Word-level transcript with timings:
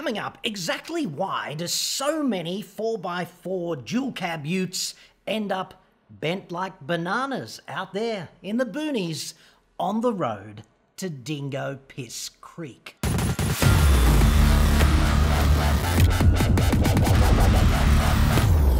coming 0.00 0.16
up, 0.16 0.38
exactly 0.44 1.04
why 1.04 1.52
do 1.52 1.66
so 1.66 2.22
many 2.22 2.62
4x4 2.62 3.84
dual 3.84 4.12
cab 4.12 4.46
utes 4.46 4.94
end 5.26 5.52
up 5.52 5.74
bent 6.08 6.50
like 6.50 6.80
bananas 6.80 7.60
out 7.68 7.92
there 7.92 8.30
in 8.42 8.56
the 8.56 8.64
boonies 8.64 9.34
on 9.78 10.00
the 10.00 10.14
road 10.14 10.62
to 10.96 11.10
Dingo 11.10 11.80
Piss 11.86 12.30
Creek? 12.40 12.96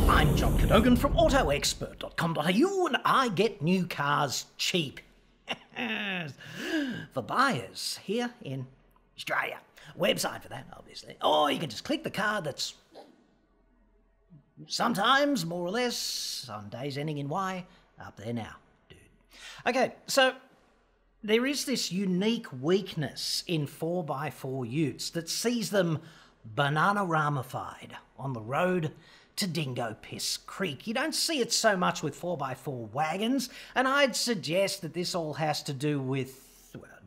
I'm 0.08 0.34
John 0.36 0.56
Cadogan 0.58 0.96
from 0.96 1.12
AutoExpert.com.au 1.12 2.86
and 2.86 2.96
I 3.04 3.28
get 3.28 3.60
new 3.60 3.86
cars 3.86 4.46
cheap. 4.56 5.00
for 7.12 7.22
buyers 7.22 8.00
here 8.04 8.30
in 8.40 8.66
Australia. 9.18 9.58
Website 9.98 10.42
for 10.42 10.48
that, 10.48 10.66
obviously. 10.76 11.16
Or 11.22 11.50
you 11.50 11.58
can 11.58 11.70
just 11.70 11.84
click 11.84 12.04
the 12.04 12.10
card 12.10 12.44
that's 12.44 12.74
sometimes 14.66 15.46
more 15.46 15.66
or 15.66 15.70
less 15.70 16.48
on 16.52 16.68
days 16.68 16.98
ending 16.98 17.18
in 17.18 17.28
Y 17.28 17.64
up 18.00 18.16
there 18.16 18.32
now, 18.32 18.56
dude. 18.88 18.98
Okay, 19.66 19.94
so 20.06 20.32
there 21.22 21.46
is 21.46 21.64
this 21.64 21.92
unique 21.92 22.46
weakness 22.62 23.44
in 23.46 23.66
4x4 23.66 24.70
utes 24.70 25.10
that 25.10 25.28
sees 25.28 25.70
them 25.70 25.98
banana 26.44 27.04
ramified 27.04 27.96
on 28.18 28.32
the 28.32 28.40
road 28.40 28.92
to 29.36 29.46
Dingo 29.46 29.96
Piss 30.02 30.36
Creek. 30.36 30.86
You 30.86 30.94
don't 30.94 31.14
see 31.14 31.40
it 31.40 31.52
so 31.52 31.76
much 31.76 32.02
with 32.02 32.20
4x4 32.20 32.92
wagons, 32.92 33.48
and 33.74 33.86
I'd 33.86 34.16
suggest 34.16 34.82
that 34.82 34.94
this 34.94 35.14
all 35.14 35.34
has 35.34 35.62
to 35.64 35.72
do 35.72 36.00
with 36.00 36.49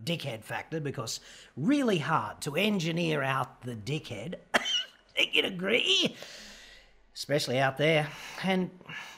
dickhead 0.04 0.44
factor 0.44 0.80
because 0.80 1.20
really 1.56 1.98
hard 1.98 2.42
to 2.42 2.56
engineer 2.56 3.22
out 3.22 3.62
the 3.62 3.76
dickhead. 3.76 4.36
Think 5.16 5.36
you'd 5.36 5.46
agree? 5.46 6.16
Especially 7.16 7.60
out 7.60 7.78
there. 7.78 8.08
And, 8.44 8.72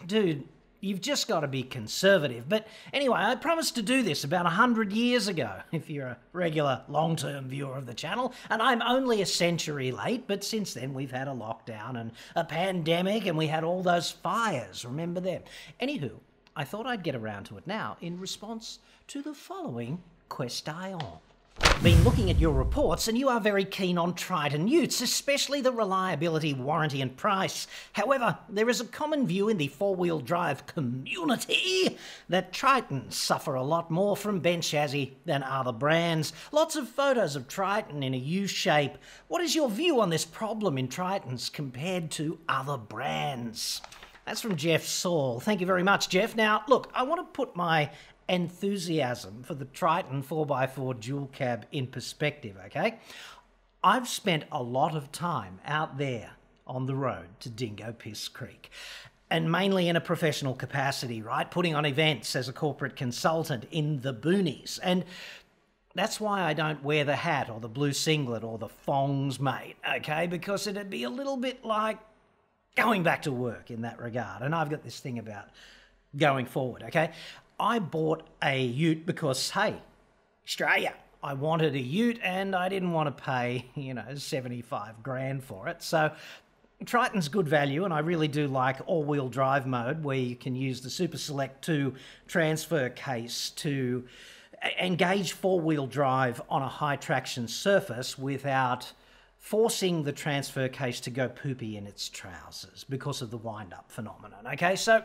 dude, 0.05 0.47
you've 0.85 1.01
just 1.01 1.27
got 1.27 1.39
to 1.39 1.47
be 1.47 1.63
conservative. 1.63 2.47
But 2.47 2.67
anyway, 2.93 3.17
I 3.19 3.35
promised 3.35 3.75
to 3.75 3.81
do 3.81 4.03
this 4.03 4.23
about 4.23 4.45
a 4.45 4.49
hundred 4.49 4.93
years 4.93 5.27
ago, 5.27 5.51
if 5.71 5.89
you're 5.89 6.07
a 6.07 6.17
regular 6.31 6.83
long 6.87 7.15
term 7.15 7.47
viewer 7.47 7.75
of 7.75 7.85
the 7.85 7.93
channel, 7.93 8.33
and 8.49 8.61
I'm 8.61 8.81
only 8.81 9.21
a 9.21 9.25
century 9.25 9.91
late, 9.91 10.27
but 10.27 10.43
since 10.43 10.73
then 10.73 10.93
we've 10.93 11.11
had 11.11 11.27
a 11.27 11.31
lockdown 11.31 11.99
and 11.99 12.11
a 12.35 12.43
pandemic, 12.43 13.25
and 13.25 13.37
we 13.37 13.47
had 13.47 13.63
all 13.63 13.81
those 13.81 14.11
fires. 14.11 14.85
Remember 14.85 15.19
them? 15.19 15.41
Anywho, 15.81 16.11
I 16.55 16.63
thought 16.63 16.87
I'd 16.87 17.03
get 17.03 17.15
around 17.15 17.45
to 17.45 17.57
it 17.57 17.67
now 17.67 17.97
in 18.01 18.19
response 18.19 18.79
to 19.07 19.21
the 19.21 19.33
following 19.33 20.01
question 20.29 20.99
been 21.83 22.03
looking 22.03 22.29
at 22.29 22.39
your 22.39 22.51
reports 22.51 23.07
and 23.07 23.17
you 23.17 23.29
are 23.29 23.39
very 23.39 23.63
keen 23.63 23.97
on 23.97 24.13
Triton 24.13 24.67
utes, 24.67 25.01
especially 25.01 25.61
the 25.61 25.71
reliability, 25.71 26.53
warranty 26.53 27.01
and 27.01 27.15
price. 27.15 27.67
However, 27.93 28.37
there 28.49 28.69
is 28.69 28.81
a 28.81 28.85
common 28.85 29.27
view 29.27 29.49
in 29.49 29.57
the 29.57 29.67
four-wheel 29.67 30.21
drive 30.21 30.65
community 30.65 31.97
that 32.27 32.51
Tritons 32.51 33.13
suffer 33.13 33.55
a 33.55 33.63
lot 33.63 33.91
more 33.91 34.17
from 34.17 34.39
bent 34.39 34.63
chassis 34.63 35.17
than 35.25 35.43
other 35.43 35.71
brands. 35.71 36.33
Lots 36.51 36.75
of 36.75 36.89
photos 36.89 37.35
of 37.35 37.47
Triton 37.47 38.03
in 38.03 38.13
a 38.13 38.17
U-shape. 38.17 38.97
What 39.27 39.41
is 39.41 39.55
your 39.55 39.69
view 39.69 40.01
on 40.01 40.09
this 40.09 40.25
problem 40.25 40.77
in 40.77 40.87
Tritons 40.87 41.51
compared 41.51 42.09
to 42.11 42.39
other 42.49 42.77
brands? 42.77 43.81
That's 44.25 44.41
from 44.41 44.55
Jeff 44.55 44.83
Saul. 44.83 45.39
Thank 45.39 45.61
you 45.61 45.67
very 45.67 45.83
much, 45.83 46.09
Jeff. 46.09 46.35
Now, 46.35 46.63
look, 46.67 46.89
I 46.95 47.03
want 47.03 47.21
to 47.21 47.37
put 47.37 47.55
my 47.55 47.91
enthusiasm 48.27 49.43
for 49.43 49.53
the 49.53 49.65
Triton 49.65 50.23
4x4 50.23 50.99
dual 50.99 51.27
cab 51.27 51.65
in 51.71 51.87
perspective, 51.87 52.55
okay? 52.67 52.99
I've 53.83 54.07
spent 54.07 54.45
a 54.51 54.63
lot 54.63 54.95
of 54.95 55.11
time 55.11 55.59
out 55.65 55.97
there 55.97 56.31
on 56.65 56.87
the 56.87 56.95
road 56.95 57.27
to 57.41 57.49
Dingo 57.49 57.93
Piss 57.93 58.27
Creek. 58.27 58.71
And 59.29 59.51
mainly 59.51 59.89
in 59.89 59.95
a 59.95 60.01
professional 60.01 60.53
capacity, 60.53 61.21
right? 61.21 61.49
Putting 61.49 61.75
on 61.75 61.85
events 61.85 62.35
as 62.35 62.47
a 62.47 62.53
corporate 62.53 62.95
consultant 62.95 63.65
in 63.71 64.01
the 64.01 64.13
boonies. 64.13 64.79
And 64.81 65.03
that's 65.95 66.19
why 66.19 66.43
I 66.43 66.53
don't 66.53 66.83
wear 66.83 67.03
the 67.03 67.15
hat 67.15 67.49
or 67.49 67.59
the 67.59 67.69
blue 67.69 67.93
singlet 67.93 68.43
or 68.43 68.57
the 68.57 68.67
thongs, 68.67 69.39
mate, 69.39 69.75
okay? 69.97 70.27
Because 70.27 70.67
it'd 70.67 70.89
be 70.89 71.03
a 71.03 71.09
little 71.09 71.37
bit 71.37 71.63
like 71.63 71.97
going 72.75 73.03
back 73.03 73.23
to 73.23 73.31
work 73.31 73.71
in 73.71 73.81
that 73.81 73.99
regard. 73.99 74.41
And 74.41 74.53
I've 74.53 74.69
got 74.69 74.83
this 74.83 74.99
thing 74.99 75.19
about 75.19 75.49
going 76.17 76.45
forward, 76.45 76.83
okay? 76.83 77.11
I 77.59 77.79
bought 77.79 78.23
a 78.43 78.61
ute 78.61 79.05
because, 79.05 79.49
hey, 79.49 79.75
Australia, 80.45 80.93
I 81.23 81.33
wanted 81.33 81.73
a 81.75 81.79
ute 81.79 82.19
and 82.21 82.55
I 82.55 82.69
didn't 82.69 82.91
want 82.91 83.15
to 83.15 83.23
pay, 83.23 83.65
you 83.75 83.93
know, 83.93 84.15
75 84.15 85.01
grand 85.01 85.43
for 85.43 85.67
it. 85.67 85.81
So 85.81 86.11
Triton's 86.83 87.29
good 87.29 87.47
value, 87.47 87.85
and 87.85 87.93
I 87.93 87.99
really 87.99 88.27
do 88.27 88.47
like 88.47 88.77
all-wheel 88.85 89.29
drive 89.29 89.65
mode, 89.65 90.03
where 90.03 90.17
you 90.17 90.35
can 90.35 90.55
use 90.55 90.81
the 90.81 90.89
Super 90.89 91.17
Select 91.17 91.63
2 91.63 91.93
transfer 92.27 92.89
case 92.89 93.51
to 93.51 94.05
engage 94.79 95.31
four-wheel 95.31 95.87
drive 95.87 96.41
on 96.49 96.61
a 96.61 96.67
high-traction 96.67 97.47
surface 97.47 98.17
without 98.17 98.91
forcing 99.37 100.03
the 100.03 100.11
transfer 100.11 100.67
case 100.67 100.99
to 100.99 101.09
go 101.09 101.29
poopy 101.29 101.77
in 101.77 101.87
its 101.87 102.09
trousers 102.09 102.83
because 102.83 103.21
of 103.21 103.31
the 103.31 103.37
wind-up 103.37 103.89
phenomenon. 103.91 104.45
Okay, 104.53 104.75
so 104.75 105.03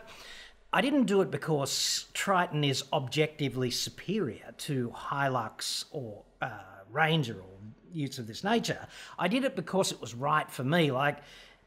I 0.72 0.80
didn't 0.80 1.04
do 1.04 1.20
it 1.20 1.30
because 1.30 2.06
Triton 2.14 2.62
is 2.62 2.84
objectively 2.92 3.70
superior 3.70 4.54
to 4.58 4.92
Hilux 4.96 5.84
or 5.90 6.22
uh, 6.40 6.50
Ranger 6.90 7.34
or 7.40 7.58
utes 7.92 8.18
of 8.18 8.28
this 8.28 8.44
nature. 8.44 8.86
I 9.18 9.26
did 9.26 9.44
it 9.44 9.56
because 9.56 9.90
it 9.90 10.00
was 10.00 10.14
right 10.14 10.48
for 10.48 10.62
me. 10.62 10.92
Like 10.92 11.18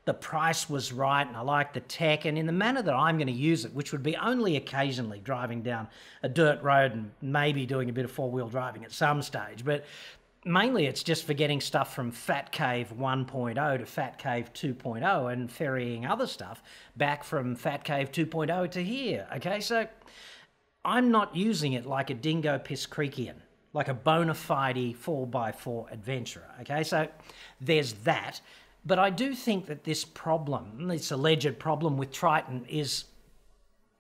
the 0.06 0.14
price 0.14 0.70
was 0.70 0.94
right 0.94 1.28
and 1.28 1.36
I 1.36 1.42
liked 1.42 1.74
the 1.74 1.82
tech 1.82 2.24
and 2.24 2.38
in 2.38 2.46
the 2.46 2.54
manner 2.54 2.82
that 2.82 2.94
I'm 2.94 3.18
going 3.18 3.28
to 3.28 3.34
use 3.34 3.66
it, 3.66 3.74
which 3.74 3.92
would 3.92 4.04
be 4.04 4.16
only 4.16 4.56
occasionally 4.56 5.20
driving 5.20 5.64
down 5.64 5.90
a 6.24 6.30
dirt 6.30 6.62
road 6.64 6.94
and 6.94 7.12
maybe 7.22 7.66
doing 7.66 7.90
a 7.90 7.94
bit 7.94 8.06
of 8.06 8.12
four 8.12 8.32
wheel 8.32 8.48
driving 8.48 8.86
at 8.86 8.92
some 8.94 9.22
stage. 9.22 9.66
But 9.66 9.86
mainly 10.46 10.86
it's 10.86 11.04
just 11.04 11.26
for 11.26 11.34
getting 11.34 11.62
stuff 11.62 11.94
from 11.94 12.12
Fat 12.12 12.52
Cave 12.52 12.94
1.0 12.98 13.78
to 13.80 13.86
Fat 13.86 14.18
Cave 14.18 14.52
2.0 14.54 15.32
and 15.32 15.52
ferrying 15.52 16.06
other 16.06 16.28
stuff 16.28 16.62
back 16.96 17.24
from 17.24 17.56
Fat 17.56 17.84
Cave 17.84 18.12
2.0 18.12 18.72
to 18.72 18.84
here. 18.84 19.28
Okay, 19.36 19.60
so 19.60 19.88
I'm 20.84 21.12
not 21.12 21.36
using 21.36 21.74
it 21.74 21.86
like 21.86 22.10
a 22.10 22.14
Dingo 22.14 22.60
Piss 22.60 22.86
Creekian, 22.86 23.36
like 23.74 23.88
a 23.88 23.94
bona 23.94 24.34
fide 24.34 24.76
4x4 24.76 25.92
adventurer. 25.92 26.50
Okay, 26.62 26.84
so 26.84 27.08
there's 27.62 27.94
that. 28.04 28.42
But 28.86 29.00
I 29.00 29.10
do 29.10 29.34
think 29.34 29.68
that 29.68 29.86
this 29.86 30.04
problem, 30.04 30.88
this 30.90 31.12
alleged 31.12 31.58
problem 31.58 31.98
with 31.98 32.12
Triton, 32.12 32.66
is 32.68 33.06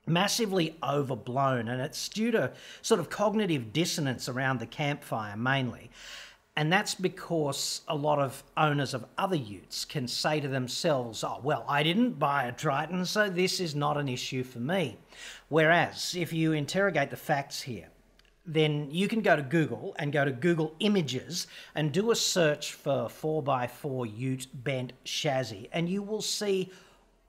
massively 0.05 0.75
overblown 0.83 1.69
and 1.69 1.81
it's 1.81 2.09
due 2.09 2.31
to 2.31 2.51
sort 2.81 2.99
of 2.99 3.09
cognitive 3.09 3.71
dissonance 3.71 4.27
around 4.27 4.59
the 4.59 4.65
campfire 4.65 5.37
mainly. 5.37 5.89
And 6.55 6.71
that's 6.71 6.93
because 6.93 7.81
a 7.87 7.95
lot 7.95 8.19
of 8.19 8.43
owners 8.55 8.93
of 8.93 9.05
other 9.17 9.35
utes 9.35 9.85
can 9.85 10.07
say 10.07 10.39
to 10.39 10.47
themselves, 10.47 11.23
oh, 11.23 11.39
well, 11.41 11.65
I 11.67 11.81
didn't 11.81 12.19
buy 12.19 12.43
a 12.43 12.51
Triton, 12.51 13.05
so 13.05 13.27
this 13.27 13.59
is 13.59 13.73
not 13.73 13.97
an 13.97 14.07
issue 14.07 14.43
for 14.43 14.59
me. 14.59 14.97
Whereas 15.49 16.15
if 16.15 16.31
you 16.31 16.51
interrogate 16.51 17.09
the 17.09 17.17
facts 17.17 17.61
here, 17.61 17.87
then 18.45 18.89
you 18.91 19.07
can 19.07 19.21
go 19.21 19.35
to 19.35 19.41
Google 19.41 19.95
and 19.97 20.13
go 20.13 20.25
to 20.25 20.31
Google 20.31 20.75
Images 20.79 21.47
and 21.73 21.91
do 21.91 22.11
a 22.11 22.15
search 22.15 22.73
for 22.73 23.07
4x4 23.07 24.15
ute 24.15 24.47
bent 24.53 24.93
chassis, 25.05 25.69
and 25.71 25.89
you 25.89 26.03
will 26.03 26.21
see 26.21 26.71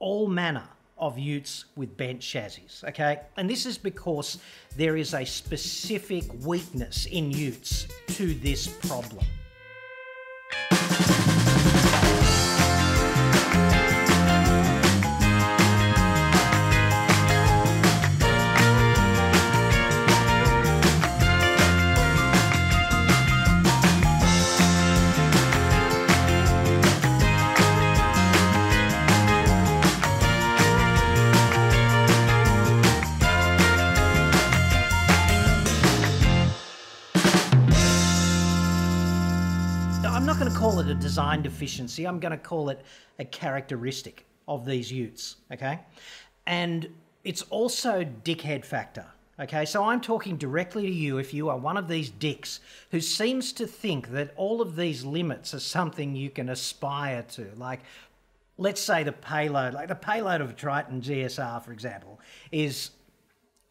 all 0.01 0.27
manner 0.27 0.69
of 0.97 1.19
utes 1.19 1.65
with 1.77 1.97
bent 1.97 2.21
chassis, 2.21 2.69
okay? 2.85 3.21
And 3.37 3.49
this 3.49 3.67
is 3.67 3.79
because 3.79 4.39
there 4.77 4.97
is 4.97 5.15
a 5.15 5.25
specific 5.25 6.25
weakness 6.45 7.07
in 7.07 7.31
utes 7.31 7.89
to 8.09 8.35
this 8.35 8.67
problem. 8.67 9.25
Call 40.51 40.81
it 40.81 40.89
a 40.89 40.95
design 40.95 41.43
deficiency. 41.43 42.07
I'm 42.07 42.21
going 42.21 42.33
to 42.33 42.39
call 42.39 42.69
it 42.69 42.81
a 43.19 43.25
characteristic 43.25 44.25
of 44.47 44.65
these 44.65 44.93
utes, 44.93 45.37
okay? 45.53 45.81
And 46.47 46.89
it's 47.25 47.43
also 47.43 48.05
dickhead 48.05 48.65
factor 48.65 49.07
Okay, 49.39 49.65
so 49.65 49.83
I'm 49.83 50.01
talking 50.01 50.37
directly 50.37 50.87
to 50.87 50.93
you 50.93 51.19
if 51.19 51.35
you 51.35 51.49
are 51.49 51.59
one 51.59 51.77
of 51.77 51.89
these 51.89 52.09
dicks 52.09 52.61
who 52.93 53.01
seems 53.01 53.53
to 53.55 53.67
think 53.67 54.11
that 54.11 54.33
all 54.37 54.61
of 54.61 54.77
these 54.77 55.05
limits 55.05 55.53
are 55.53 55.61
something 55.61 56.15
you 56.15 56.31
can 56.31 56.49
aspire 56.49 57.25
to. 57.31 57.51
Like, 57.57 57.81
let's 58.59 58.81
say 58.81 59.03
the 59.03 59.11
payload, 59.11 59.75
like 59.75 59.89
the 59.89 59.97
payload 59.97 60.41
of 60.41 60.51
a 60.51 60.53
Triton 60.53 61.03
GSR, 61.03 61.65
for 61.65 61.73
example, 61.73 62.21
is 62.53 62.91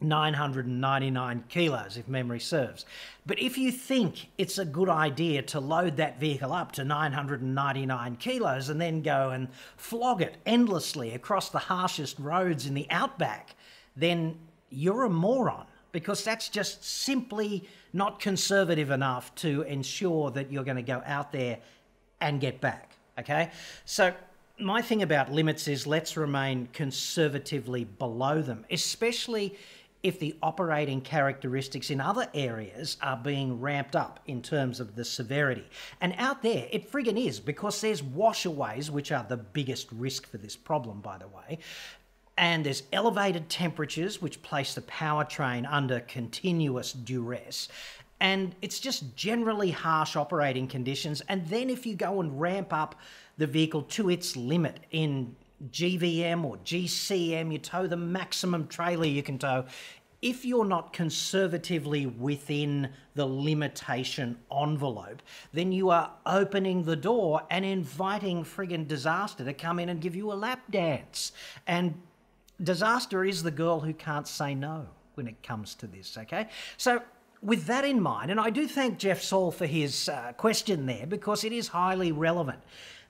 999 0.08 1.44
kilos, 1.48 1.96
if 1.96 2.06
memory 2.08 2.40
serves. 2.40 2.86
But 3.26 3.38
if 3.40 3.58
you 3.58 3.72
think 3.72 4.28
it's 4.38 4.58
a 4.58 4.64
good 4.64 4.88
idea 4.88 5.42
to 5.42 5.60
load 5.60 5.96
that 5.96 6.20
vehicle 6.20 6.52
up 6.52 6.72
to 6.72 6.84
999 6.84 8.16
kilos 8.16 8.68
and 8.68 8.80
then 8.80 9.02
go 9.02 9.30
and 9.30 9.48
flog 9.76 10.22
it 10.22 10.36
endlessly 10.46 11.12
across 11.12 11.50
the 11.50 11.58
harshest 11.58 12.18
roads 12.18 12.66
in 12.66 12.74
the 12.74 12.86
outback, 12.90 13.54
then 13.96 14.38
you're 14.70 15.04
a 15.04 15.10
moron 15.10 15.66
because 15.92 16.24
that's 16.24 16.48
just 16.48 16.84
simply 16.84 17.68
not 17.92 18.18
conservative 18.18 18.90
enough 18.90 19.34
to 19.36 19.62
ensure 19.62 20.30
that 20.32 20.50
you're 20.50 20.64
going 20.64 20.76
to 20.76 20.82
go 20.82 21.00
out 21.06 21.30
there 21.30 21.58
and 22.20 22.40
get 22.40 22.60
back. 22.60 22.92
Okay? 23.18 23.50
So, 23.84 24.12
my 24.58 24.82
thing 24.82 25.02
about 25.02 25.32
limits 25.32 25.66
is 25.66 25.86
let's 25.86 26.16
remain 26.16 26.68
conservatively 26.72 27.84
below 27.84 28.40
them, 28.40 28.64
especially 28.70 29.56
if 30.04 30.20
the 30.20 30.36
operating 30.42 31.00
characteristics 31.00 31.90
in 31.90 31.98
other 31.98 32.28
areas 32.34 32.98
are 33.00 33.16
being 33.16 33.58
ramped 33.58 33.96
up 33.96 34.20
in 34.26 34.42
terms 34.42 34.78
of 34.78 34.94
the 34.94 35.04
severity. 35.04 35.64
And 36.00 36.14
out 36.18 36.42
there, 36.42 36.68
it 36.70 36.92
friggin' 36.92 37.18
is 37.18 37.40
because 37.40 37.80
there's 37.80 38.02
washaways, 38.02 38.90
which 38.90 39.10
are 39.10 39.24
the 39.26 39.38
biggest 39.38 39.90
risk 39.90 40.28
for 40.28 40.36
this 40.36 40.56
problem, 40.56 41.00
by 41.00 41.16
the 41.16 41.26
way. 41.26 41.58
And 42.36 42.66
there's 42.66 42.82
elevated 42.92 43.48
temperatures, 43.48 44.20
which 44.20 44.42
place 44.42 44.74
the 44.74 44.82
powertrain 44.82 45.66
under 45.70 46.00
continuous 46.00 46.92
duress. 46.92 47.68
And 48.20 48.54
it's 48.60 48.80
just 48.80 49.16
generally 49.16 49.70
harsh 49.70 50.16
operating 50.16 50.68
conditions. 50.68 51.22
And 51.28 51.46
then 51.48 51.70
if 51.70 51.86
you 51.86 51.94
go 51.94 52.20
and 52.20 52.38
ramp 52.38 52.74
up 52.74 52.94
the 53.38 53.46
vehicle 53.46 53.82
to 53.82 54.10
its 54.10 54.36
limit 54.36 54.80
in 54.90 55.34
GVM 55.70 56.44
or 56.44 56.56
GCM, 56.58 57.52
you 57.52 57.58
tow 57.58 57.86
the 57.86 57.96
maximum 57.96 58.66
trailer 58.66 59.06
you 59.06 59.22
can 59.22 59.38
tow. 59.38 59.66
If 60.22 60.44
you're 60.44 60.64
not 60.64 60.94
conservatively 60.94 62.06
within 62.06 62.88
the 63.14 63.26
limitation 63.26 64.38
envelope, 64.50 65.20
then 65.52 65.70
you 65.70 65.90
are 65.90 66.12
opening 66.24 66.84
the 66.84 66.96
door 66.96 67.42
and 67.50 67.64
inviting 67.64 68.42
friggin' 68.42 68.88
disaster 68.88 69.44
to 69.44 69.52
come 69.52 69.78
in 69.78 69.90
and 69.90 70.00
give 70.00 70.16
you 70.16 70.32
a 70.32 70.34
lap 70.34 70.62
dance. 70.70 71.32
And 71.66 72.00
disaster 72.62 73.24
is 73.24 73.42
the 73.42 73.50
girl 73.50 73.80
who 73.80 73.92
can't 73.92 74.26
say 74.26 74.54
no 74.54 74.86
when 75.14 75.28
it 75.28 75.42
comes 75.42 75.74
to 75.76 75.86
this, 75.86 76.16
okay? 76.16 76.48
So, 76.76 77.02
with 77.42 77.66
that 77.66 77.84
in 77.84 78.00
mind, 78.00 78.30
and 78.30 78.40
I 78.40 78.48
do 78.48 78.66
thank 78.66 78.98
Jeff 78.98 79.20
Saul 79.20 79.50
for 79.50 79.66
his 79.66 80.08
uh, 80.08 80.32
question 80.38 80.86
there 80.86 81.06
because 81.06 81.44
it 81.44 81.52
is 81.52 81.68
highly 81.68 82.10
relevant. 82.10 82.60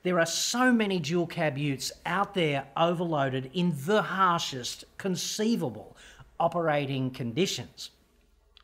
There 0.05 0.21
are 0.21 0.27
so 0.27 0.71
many 0.71 0.99
dual 0.99 1.27
cab 1.27 1.57
utes 1.57 1.91
out 2.05 2.35
there 2.35 2.67
overloaded 2.77 3.51
in 3.55 3.75
the 3.87 4.03
harshest 4.03 4.85
conceivable 4.99 5.97
operating 6.39 7.11
conditions. 7.11 7.89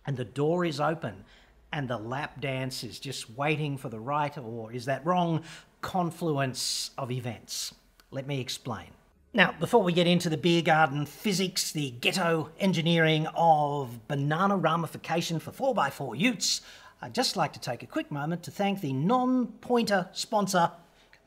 And 0.07 0.19
the 0.19 0.25
door 0.27 0.67
is 0.67 0.81
open 0.81 1.25
and 1.73 1.89
the 1.89 1.97
lap 1.97 2.43
dance 2.43 2.85
is 2.85 2.99
just 2.99 3.31
waiting 3.39 3.79
for 3.79 3.89
the 3.89 3.99
right, 3.99 4.37
or 4.37 4.71
is 4.71 4.85
that 4.85 5.07
wrong, 5.07 5.43
confluence 5.81 6.91
of 6.99 7.11
events. 7.11 7.75
Let 8.11 8.27
me 8.27 8.39
explain. 8.39 8.89
Now, 9.33 9.55
before 9.59 9.83
we 9.83 9.95
get 9.95 10.07
into 10.07 10.29
the 10.29 10.37
beer 10.37 10.61
garden 10.61 11.07
physics, 11.07 11.73
the 11.73 11.93
ghetto 12.03 12.51
engineering 12.59 13.29
of 13.35 14.09
banana 14.09 14.59
ramification 14.59 15.39
for 15.39 15.53
4x4 15.53 16.19
utes, 16.19 16.61
I'd 17.01 17.15
just 17.15 17.35
like 17.35 17.55
to 17.55 17.61
take 17.61 17.83
a 17.83 17.87
quick 17.87 18.11
moment 18.11 18.43
to 18.43 18.51
thank 18.51 18.83
the 18.83 18.93
non 18.93 19.47
pointer 19.47 20.09
sponsor 20.13 20.73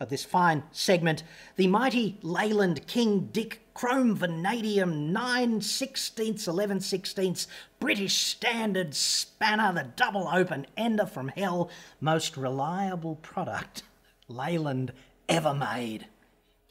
of 0.03 0.09
this 0.09 0.23
fine 0.23 0.61
segment, 0.71 1.23
the 1.55 1.65
mighty 1.67 2.19
Leyland 2.21 2.85
King 2.85 3.29
Dick 3.31 3.61
Chrome 3.73 4.15
Vanadium 4.15 5.11
9 5.11 5.61
16ths, 5.61 6.47
11 6.47 6.79
16ths 6.79 7.47
British 7.79 8.13
Standard 8.13 8.93
Spanner, 8.93 9.73
the 9.73 9.89
double 9.95 10.29
open 10.31 10.67
ender 10.77 11.07
from 11.07 11.29
hell, 11.29 11.71
most 11.99 12.37
reliable 12.37 13.15
product 13.15 13.81
Leyland 14.27 14.93
ever 15.27 15.53
made. 15.53 16.07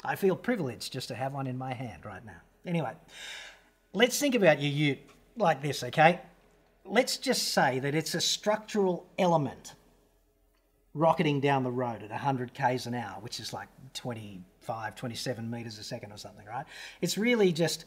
I 0.05 0.15
feel 0.15 0.37
privileged 0.37 0.93
just 0.93 1.09
to 1.09 1.15
have 1.15 1.33
one 1.33 1.47
in 1.47 1.59
my 1.59 1.75
hand 1.75 2.05
right 2.05 2.25
now. 2.25 2.41
Anyway, 2.65 2.93
let's 3.93 4.19
think 4.19 4.35
about 4.35 4.61
your 4.61 4.71
ute 4.71 4.99
like 5.37 5.63
this, 5.63 5.83
okay? 5.83 6.21
Let's 6.85 7.17
just 7.17 7.49
say 7.49 7.79
that 7.79 7.95
it's 7.95 8.15
a 8.15 8.21
structural 8.21 9.07
element 9.19 9.75
rocketing 10.95 11.41
down 11.41 11.63
the 11.63 11.71
road 11.71 12.03
at 12.03 12.11
100 12.11 12.55
k's 12.55 12.87
an 12.87 12.95
hour, 12.95 13.19
which 13.21 13.41
is 13.41 13.53
like 13.53 13.69
25, 13.95 14.95
27 14.95 15.51
meters 15.51 15.79
a 15.79 15.83
second 15.83 16.13
or 16.13 16.19
something, 16.19 16.47
right? 16.47 16.67
It's 17.01 17.17
really 17.17 17.53
just 17.53 17.85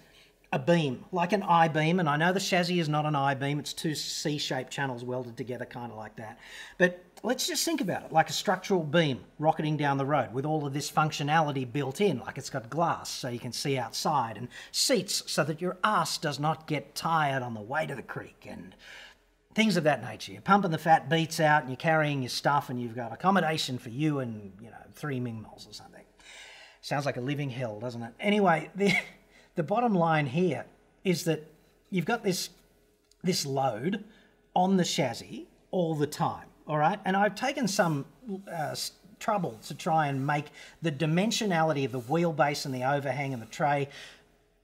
a 0.52 0.60
beam, 0.60 1.04
like 1.12 1.34
an 1.34 1.44
I 1.44 1.68
beam. 1.68 2.00
And 2.00 2.07
I 2.07 2.18
know 2.18 2.31
the 2.31 2.40
chassis 2.40 2.80
is 2.80 2.90
not 2.90 3.06
an 3.06 3.16
I 3.16 3.34
beam, 3.34 3.60
it's 3.60 3.74
two 3.74 3.94
C 3.94 4.38
shaped 4.38 4.72
channels 4.72 5.04
welded 5.04 5.38
together, 5.38 5.66
kind 5.66 5.92
of 5.92 5.98
like 5.98 6.16
that. 6.16 6.40
But 6.78 7.04
let's 7.24 7.48
just 7.48 7.66
think 7.66 7.81
about 7.81 8.04
it 8.04 8.12
like 8.12 8.30
a 8.30 8.34
structural 8.34 8.84
beam 8.84 9.19
rocketing 9.40 9.78
down 9.78 9.98
the 9.98 10.06
road 10.06 10.34
with 10.34 10.46
all 10.46 10.66
of 10.66 10.74
this 10.74 10.90
functionality 10.90 11.72
built 11.72 12.00
in, 12.00 12.19
like 12.19 12.38
it's 12.38 12.50
got 12.50 12.69
glass 12.69 13.10
so 13.10 13.28
you 13.28 13.40
can 13.40 13.51
see 13.51 13.78
outside, 13.78 14.38
and 14.38 14.48
seats 14.72 15.24
so 15.28 15.44
that 15.44 15.62
your 15.62 15.78
ass 15.84 16.18
does 16.18 16.40
not 16.40 16.68
get 16.68 16.96
tired 16.96 17.44
on 17.44 17.54
the 17.54 17.62
way 17.62 17.86
to 17.86 17.96
the 17.96 18.04
creek, 18.04 18.48
and 18.50 18.75
things 19.56 19.78
of 19.78 19.86
that 19.86 20.04
nature. 20.04 20.34
You're 20.34 20.42
pumping 20.42 20.72
the 20.72 20.78
fat 20.78 21.10
beats 21.10 21.40
out 21.40 21.62
and 21.62 21.69
you're 21.69 21.78
carrying 21.78 22.22
your 22.22 22.30
stuff 22.30 22.69
and 22.69 22.80
you've 22.80 22.96
got 22.96 23.13
accommodation 23.13 23.78
for 23.78 23.90
you 23.90 24.19
and, 24.19 24.52
you 24.62 24.69
know, 24.69 24.78
three 24.94 25.19
Ming 25.19 25.42
moles 25.42 25.66
or 25.68 25.74
something. 25.74 26.04
Sounds 26.81 27.06
like 27.06 27.18
a 27.18 27.22
living 27.22 27.50
hell, 27.50 27.80
doesn't 27.80 28.04
it? 28.04 28.13
Anyway, 28.19 28.69
the, 28.75 28.94
the 29.56 29.63
bottom 29.63 29.96
line 29.96 30.28
here 30.28 30.66
is 31.04 31.24
that 31.24 31.50
you've 31.90 32.06
got 32.06 32.24
this, 32.24 32.50
this 33.24 33.46
load 33.46 34.04
on 34.54 34.78
the 34.78 34.84
chassis 34.84 35.48
all 35.72 35.96
the 35.96 36.08
time, 36.08 36.48
all 36.68 36.78
right? 36.78 37.00
And 37.06 37.16
I've 37.16 37.36
taken 37.36 37.68
some 37.68 38.06
uh, 38.51 38.75
trouble 39.19 39.58
to 39.68 39.74
try 39.74 40.08
and 40.08 40.28
make 40.28 40.46
the 40.81 40.92
dimensionality 40.92 41.86
of 41.86 41.94
the 41.94 42.01
wheelbase 42.01 42.66
and 42.66 42.75
the 42.75 42.84
overhang 42.84 43.34
and 43.34 43.42
the 43.42 43.48
tray 43.48 43.88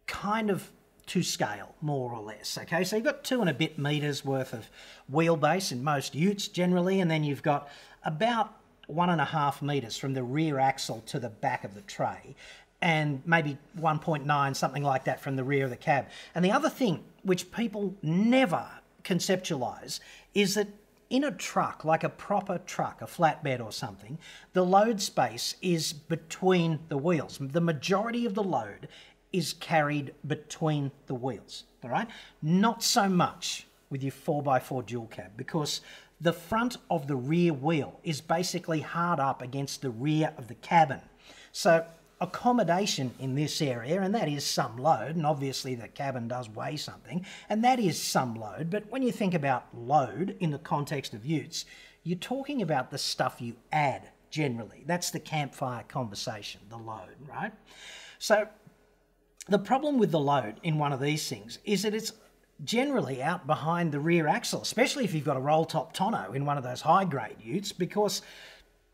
kind 0.05 0.49
of 0.49 0.69
to 1.07 1.23
scale, 1.23 1.75
more 1.81 2.13
or 2.13 2.21
less. 2.21 2.57
Okay, 2.57 2.83
so 2.83 2.95
you've 2.95 3.05
got 3.05 3.23
two 3.23 3.41
and 3.41 3.49
a 3.49 3.53
bit 3.53 3.77
meters 3.77 4.23
worth 4.23 4.53
of 4.53 4.69
wheelbase 5.11 5.71
in 5.71 5.83
most 5.83 6.15
utes 6.15 6.47
generally, 6.47 6.99
and 6.99 7.09
then 7.09 7.23
you've 7.23 7.43
got 7.43 7.67
about 8.03 8.53
one 8.87 9.09
and 9.09 9.21
a 9.21 9.25
half 9.25 9.61
meters 9.61 9.97
from 9.97 10.13
the 10.13 10.23
rear 10.23 10.59
axle 10.59 11.01
to 11.07 11.19
the 11.19 11.29
back 11.29 11.63
of 11.63 11.75
the 11.75 11.81
tray, 11.81 12.35
and 12.81 13.21
maybe 13.25 13.57
1.9, 13.79 14.55
something 14.55 14.83
like 14.83 15.03
that, 15.05 15.21
from 15.21 15.35
the 15.35 15.43
rear 15.43 15.65
of 15.65 15.69
the 15.69 15.77
cab. 15.77 16.07
And 16.33 16.43
the 16.43 16.51
other 16.51 16.69
thing 16.69 17.03
which 17.23 17.51
people 17.51 17.95
never 18.01 18.65
conceptualize 19.03 19.99
is 20.33 20.55
that 20.55 20.67
in 21.11 21.25
a 21.25 21.31
truck, 21.31 21.83
like 21.83 22.05
a 22.05 22.09
proper 22.09 22.57
truck, 22.59 23.01
a 23.01 23.05
flatbed 23.05 23.63
or 23.63 23.71
something, 23.71 24.17
the 24.53 24.63
load 24.63 25.01
space 25.01 25.55
is 25.61 25.91
between 25.91 26.79
the 26.87 26.97
wheels. 26.97 27.37
The 27.39 27.59
majority 27.59 28.25
of 28.25 28.33
the 28.33 28.43
load 28.43 28.87
is 29.33 29.53
carried 29.53 30.13
between 30.25 30.91
the 31.07 31.15
wheels, 31.15 31.63
all 31.83 31.89
right? 31.89 32.07
Not 32.41 32.83
so 32.83 33.07
much 33.07 33.67
with 33.89 34.03
your 34.03 34.11
4x4 34.11 34.85
dual 34.85 35.07
cab 35.07 35.31
because 35.37 35.81
the 36.19 36.33
front 36.33 36.77
of 36.89 37.07
the 37.07 37.15
rear 37.15 37.53
wheel 37.53 37.99
is 38.03 38.21
basically 38.21 38.81
hard 38.81 39.19
up 39.19 39.41
against 39.41 39.81
the 39.81 39.89
rear 39.89 40.33
of 40.37 40.47
the 40.47 40.55
cabin. 40.55 41.01
So 41.51 41.85
accommodation 42.21 43.11
in 43.19 43.33
this 43.33 43.61
area, 43.61 43.99
and 43.99 44.13
that 44.13 44.29
is 44.29 44.45
some 44.45 44.77
load, 44.77 45.15
and 45.15 45.25
obviously 45.25 45.73
the 45.73 45.87
cabin 45.87 46.27
does 46.27 46.47
weigh 46.49 46.77
something, 46.77 47.25
and 47.49 47.63
that 47.63 47.79
is 47.79 47.99
some 47.99 48.35
load, 48.35 48.69
but 48.69 48.83
when 48.91 49.01
you 49.01 49.11
think 49.11 49.33
about 49.33 49.65
load 49.73 50.37
in 50.39 50.51
the 50.51 50.59
context 50.59 51.15
of 51.15 51.25
utes, 51.25 51.65
you're 52.03 52.17
talking 52.17 52.61
about 52.61 52.91
the 52.91 52.97
stuff 52.97 53.41
you 53.41 53.55
add 53.71 54.07
generally. 54.29 54.83
That's 54.85 55.09
the 55.09 55.19
campfire 55.19 55.83
conversation, 55.87 56.61
the 56.69 56.77
load, 56.77 57.15
right? 57.27 57.51
So 58.19 58.47
the 59.51 59.59
problem 59.59 59.97
with 59.97 60.11
the 60.11 60.19
load 60.19 60.59
in 60.63 60.77
one 60.77 60.93
of 60.93 60.99
these 60.99 61.27
things 61.27 61.59
is 61.65 61.83
that 61.83 61.93
it's 61.93 62.13
generally 62.63 63.21
out 63.21 63.47
behind 63.47 63.91
the 63.91 63.99
rear 63.99 64.27
axle, 64.27 64.61
especially 64.61 65.03
if 65.03 65.13
you've 65.13 65.25
got 65.25 65.37
a 65.37 65.41
roll 65.41 65.65
top 65.65 65.93
tonneau 65.93 66.31
in 66.33 66.45
one 66.45 66.57
of 66.57 66.63
those 66.63 66.81
high 66.81 67.05
grade 67.05 67.37
utes, 67.41 67.71
because, 67.71 68.21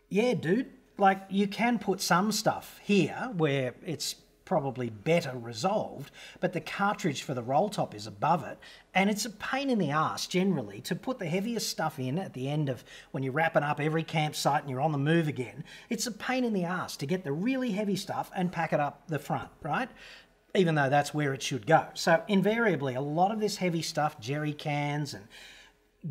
yeah, 0.10 0.34
dude, 0.34 0.72
like 0.98 1.22
you 1.30 1.48
can 1.48 1.78
put 1.78 2.02
some 2.02 2.32
stuff 2.32 2.80
here 2.82 3.30
where 3.36 3.74
it's 3.86 4.16
probably 4.46 4.90
better 4.90 5.34
resolved, 5.36 6.10
but 6.40 6.54
the 6.54 6.62
cartridge 6.62 7.22
for 7.22 7.34
the 7.34 7.44
roll 7.44 7.68
top 7.68 7.94
is 7.94 8.08
above 8.08 8.46
it, 8.46 8.58
and 8.94 9.10
it's 9.10 9.26
a 9.26 9.30
pain 9.30 9.70
in 9.70 9.78
the 9.78 9.92
ass 9.92 10.26
generally 10.26 10.80
to 10.80 10.96
put 10.96 11.20
the 11.20 11.26
heaviest 11.26 11.70
stuff 11.70 12.00
in 12.00 12.18
at 12.18 12.34
the 12.34 12.48
end 12.48 12.70
of 12.70 12.86
when 13.12 13.24
you're 13.24 13.34
wrapping 13.34 13.64
up 13.64 13.82
every 13.82 14.04
campsite 14.04 14.62
and 14.62 14.70
you're 14.70 14.80
on 14.80 14.94
the 14.94 14.98
move 14.98 15.28
again. 15.28 15.66
It's 15.90 16.08
a 16.08 16.12
pain 16.14 16.46
in 16.46 16.54
the 16.54 16.64
ass 16.64 16.96
to 16.96 17.06
get 17.06 17.26
the 17.26 17.34
really 17.34 17.72
heavy 17.72 17.98
stuff 17.98 18.32
and 18.34 18.50
pack 18.50 18.72
it 18.72 18.80
up 18.80 19.04
the 19.10 19.20
front, 19.20 19.50
right? 19.62 19.90
Even 20.58 20.76
though 20.76 20.90
that's 20.90 21.14
where 21.14 21.34
it 21.34 21.42
should 21.42 21.66
go. 21.66 21.86
So 21.94 22.24
invariably, 22.28 22.96
a 22.96 23.02
lot 23.02 23.32
of 23.32 23.40
this 23.40 23.58
heavy 23.58 23.82
stuff, 23.82 24.20
jerry 24.20 24.54
cans 24.54 25.14
and 25.14 25.28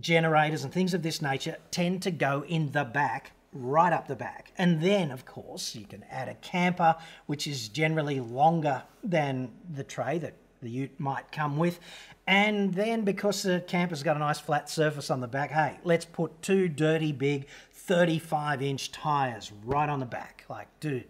generators 0.00 0.64
and 0.64 0.72
things 0.72 0.94
of 0.94 1.02
this 1.02 1.20
nature, 1.20 1.56
tend 1.70 2.02
to 2.02 2.10
go 2.10 2.44
in 2.48 2.72
the 2.72 2.84
back 2.84 3.32
right 3.52 3.92
up 3.92 4.06
the 4.06 4.16
back. 4.16 4.52
And 4.58 4.80
then, 4.80 5.10
of 5.10 5.24
course, 5.24 5.74
you 5.74 5.86
can 5.86 6.04
add 6.10 6.28
a 6.28 6.34
camper, 6.34 6.96
which 7.26 7.46
is 7.46 7.68
generally 7.68 8.20
longer 8.20 8.82
than 9.02 9.50
the 9.72 9.84
tray 9.84 10.18
that 10.18 10.34
the 10.62 10.70
ute 10.70 10.98
might 10.98 11.32
come 11.32 11.56
with. 11.56 11.80
And 12.26 12.74
then, 12.74 13.02
because 13.02 13.42
the 13.42 13.60
camper's 13.66 14.02
got 14.02 14.16
a 14.16 14.20
nice 14.20 14.40
flat 14.40 14.68
surface 14.68 15.10
on 15.10 15.20
the 15.20 15.28
back, 15.28 15.50
hey, 15.50 15.78
let's 15.84 16.04
put 16.04 16.42
two 16.42 16.68
dirty 16.68 17.12
big 17.12 17.46
35 17.72 18.62
inch 18.62 18.90
tyres 18.92 19.52
right 19.64 19.88
on 19.88 20.00
the 20.00 20.06
back. 20.06 20.44
Like, 20.48 20.68
dude. 20.80 21.04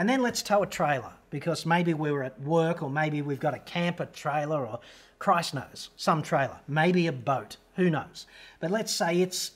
And 0.00 0.08
then 0.08 0.22
let's 0.22 0.40
tow 0.40 0.62
a 0.62 0.66
trailer 0.66 1.12
because 1.28 1.66
maybe 1.66 1.92
we 1.92 2.10
were 2.10 2.22
at 2.22 2.40
work 2.40 2.82
or 2.82 2.88
maybe 2.88 3.20
we've 3.20 3.38
got 3.38 3.52
a 3.52 3.58
camper 3.58 4.06
trailer 4.06 4.66
or 4.66 4.80
Christ 5.18 5.52
knows, 5.52 5.90
some 5.98 6.22
trailer, 6.22 6.58
maybe 6.66 7.06
a 7.06 7.12
boat, 7.12 7.58
who 7.76 7.90
knows. 7.90 8.24
But 8.60 8.70
let's 8.70 8.94
say 8.94 9.20
it's 9.20 9.50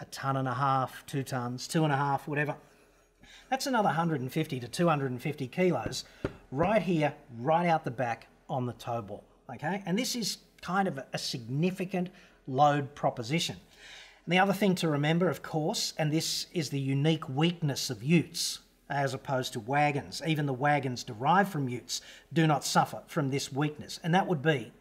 a 0.00 0.06
ton 0.06 0.36
and 0.36 0.48
a 0.48 0.54
half, 0.54 1.06
two 1.06 1.22
tons, 1.22 1.68
two 1.68 1.84
and 1.84 1.92
a 1.92 1.96
half, 1.96 2.26
whatever. 2.26 2.56
That's 3.48 3.68
another 3.68 3.86
150 3.86 4.58
to 4.58 4.66
250 4.66 5.46
kilos 5.46 6.02
right 6.50 6.82
here, 6.82 7.14
right 7.38 7.68
out 7.68 7.84
the 7.84 7.92
back 7.92 8.26
on 8.48 8.66
the 8.66 8.72
tow 8.72 9.02
ball. 9.02 9.22
Okay, 9.54 9.84
and 9.86 9.96
this 9.96 10.16
is 10.16 10.38
kind 10.62 10.88
of 10.88 10.98
a 11.12 11.16
significant 11.16 12.10
load 12.48 12.96
proposition. 12.96 13.54
And 14.26 14.32
the 14.32 14.40
other 14.40 14.52
thing 14.52 14.74
to 14.74 14.88
remember, 14.88 15.28
of 15.28 15.44
course, 15.44 15.94
and 15.96 16.12
this 16.12 16.46
is 16.52 16.70
the 16.70 16.80
unique 16.80 17.28
weakness 17.28 17.88
of 17.88 18.02
utes 18.02 18.58
as 18.90 19.14
opposed 19.14 19.52
to 19.52 19.60
wagons. 19.60 20.22
Even 20.26 20.46
the 20.46 20.52
wagons 20.52 21.04
derived 21.04 21.50
from 21.50 21.68
utes 21.68 22.00
do 22.32 22.46
not 22.46 22.64
suffer 22.64 23.02
from 23.06 23.30
this 23.30 23.52
weakness, 23.52 24.00
and 24.02 24.14
that 24.14 24.26
would 24.26 24.42
be 24.42 24.72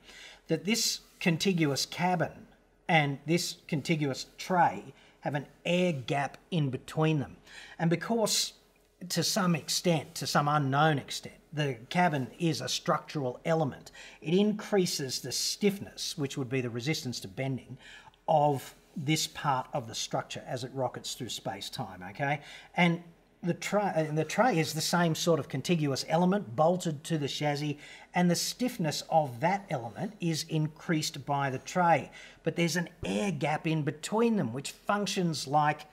that 0.47 0.65
this 0.65 1.01
contiguous 1.19 1.85
cabin 1.85 2.47
and 2.87 3.19
this 3.25 3.57
contiguous 3.67 4.25
tray 4.37 4.93
have 5.21 5.35
an 5.35 5.45
air 5.65 5.91
gap 5.93 6.37
in 6.49 6.69
between 6.69 7.19
them. 7.19 7.37
And 7.77 7.89
because, 7.89 8.53
to 9.09 9.23
some 9.23 9.55
extent, 9.55 10.15
to 10.15 10.27
some 10.27 10.47
unknown 10.47 10.97
extent, 10.97 11.35
the 11.51 11.77
cabin 11.89 12.27
is 12.39 12.61
a 12.61 12.69
structural 12.69 13.39
element, 13.45 13.91
it 14.21 14.33
increases 14.33 15.19
the 15.19 15.31
stiffness, 15.31 16.17
which 16.17 16.37
would 16.37 16.49
be 16.49 16.61
the 16.61 16.69
resistance 16.69 17.19
to 17.21 17.27
bending, 17.27 17.77
of 18.27 18.75
this 18.95 19.27
part 19.27 19.67
of 19.73 19.87
the 19.87 19.95
structure 19.95 20.43
as 20.47 20.63
it 20.63 20.71
rockets 20.73 21.13
through 21.13 21.29
space 21.29 21.69
time, 21.69 22.03
okay? 22.09 22.41
And 22.75 23.03
the 23.41 23.53
tray, 23.53 23.91
uh, 23.95 24.13
the 24.13 24.25
tray 24.25 24.59
is 24.59 24.73
the 24.73 24.81
same 24.81 25.15
sort 25.15 25.39
of 25.39 25.47
contiguous 25.47 26.05
element 26.09 26.55
bolted 26.55 27.03
to 27.05 27.17
the 27.17 27.27
chassis, 27.27 27.77
and 28.13 28.29
the 28.29 28.35
stiffness 28.35 29.03
of 29.09 29.39
that 29.39 29.65
element 29.69 30.13
is 30.19 30.45
increased 30.49 31.25
by 31.25 31.49
the 31.49 31.59
tray. 31.59 32.11
But 32.43 32.55
there's 32.55 32.75
an 32.75 32.89
air 33.05 33.31
gap 33.31 33.65
in 33.65 33.83
between 33.83 34.35
them, 34.35 34.51
which 34.51 34.71
functions 34.71 35.47
like 35.47 35.85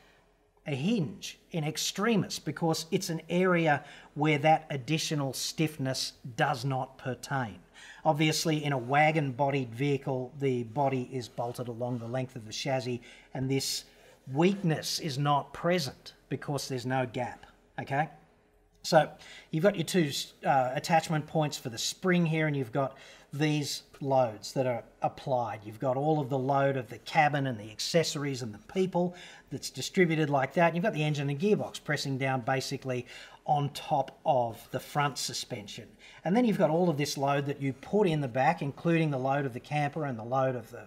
a 0.66 0.74
hinge 0.74 1.38
in 1.52 1.62
extremis 1.62 2.40
because 2.40 2.86
it's 2.90 3.08
an 3.08 3.22
area 3.28 3.84
where 4.14 4.38
that 4.38 4.66
additional 4.70 5.32
stiffness 5.32 6.14
does 6.36 6.64
not 6.64 6.98
pertain. 6.98 7.60
Obviously, 8.04 8.64
in 8.64 8.72
a 8.72 8.78
wagon 8.78 9.32
bodied 9.32 9.72
vehicle, 9.72 10.32
the 10.40 10.64
body 10.64 11.08
is 11.12 11.28
bolted 11.28 11.68
along 11.68 11.98
the 11.98 12.06
length 12.06 12.34
of 12.34 12.46
the 12.46 12.52
chassis, 12.52 13.00
and 13.34 13.48
this 13.48 13.84
weakness 14.32 14.98
is 14.98 15.18
not 15.18 15.52
present 15.52 16.14
because 16.28 16.68
there's 16.68 16.86
no 16.86 17.06
gap, 17.06 17.46
okay? 17.80 18.08
So 18.86 19.10
you've 19.50 19.64
got 19.64 19.74
your 19.74 19.84
two 19.84 20.12
uh, 20.44 20.70
attachment 20.74 21.26
points 21.26 21.58
for 21.58 21.70
the 21.70 21.78
spring 21.78 22.24
here, 22.24 22.46
and 22.46 22.56
you've 22.56 22.70
got 22.70 22.96
these 23.32 23.82
loads 24.00 24.52
that 24.52 24.64
are 24.64 24.84
applied. 25.02 25.60
You've 25.64 25.80
got 25.80 25.96
all 25.96 26.20
of 26.20 26.30
the 26.30 26.38
load 26.38 26.76
of 26.76 26.88
the 26.88 26.98
cabin 26.98 27.48
and 27.48 27.58
the 27.58 27.68
accessories 27.70 28.42
and 28.42 28.54
the 28.54 28.72
people 28.72 29.16
that's 29.50 29.70
distributed 29.70 30.30
like 30.30 30.54
that. 30.54 30.74
You've 30.76 30.84
got 30.84 30.94
the 30.94 31.02
engine 31.02 31.28
and 31.28 31.38
gearbox 31.38 31.82
pressing 31.82 32.16
down 32.16 32.42
basically 32.42 33.06
on 33.44 33.70
top 33.70 34.20
of 34.24 34.68
the 34.70 34.80
front 34.80 35.18
suspension. 35.18 35.88
And 36.24 36.36
then 36.36 36.44
you've 36.44 36.58
got 36.58 36.70
all 36.70 36.88
of 36.88 36.96
this 36.96 37.18
load 37.18 37.46
that 37.46 37.60
you 37.60 37.72
put 37.72 38.06
in 38.06 38.20
the 38.20 38.28
back, 38.28 38.62
including 38.62 39.10
the 39.10 39.18
load 39.18 39.46
of 39.46 39.52
the 39.52 39.60
camper 39.60 40.04
and 40.04 40.16
the 40.16 40.24
load 40.24 40.54
of 40.54 40.70
the 40.70 40.86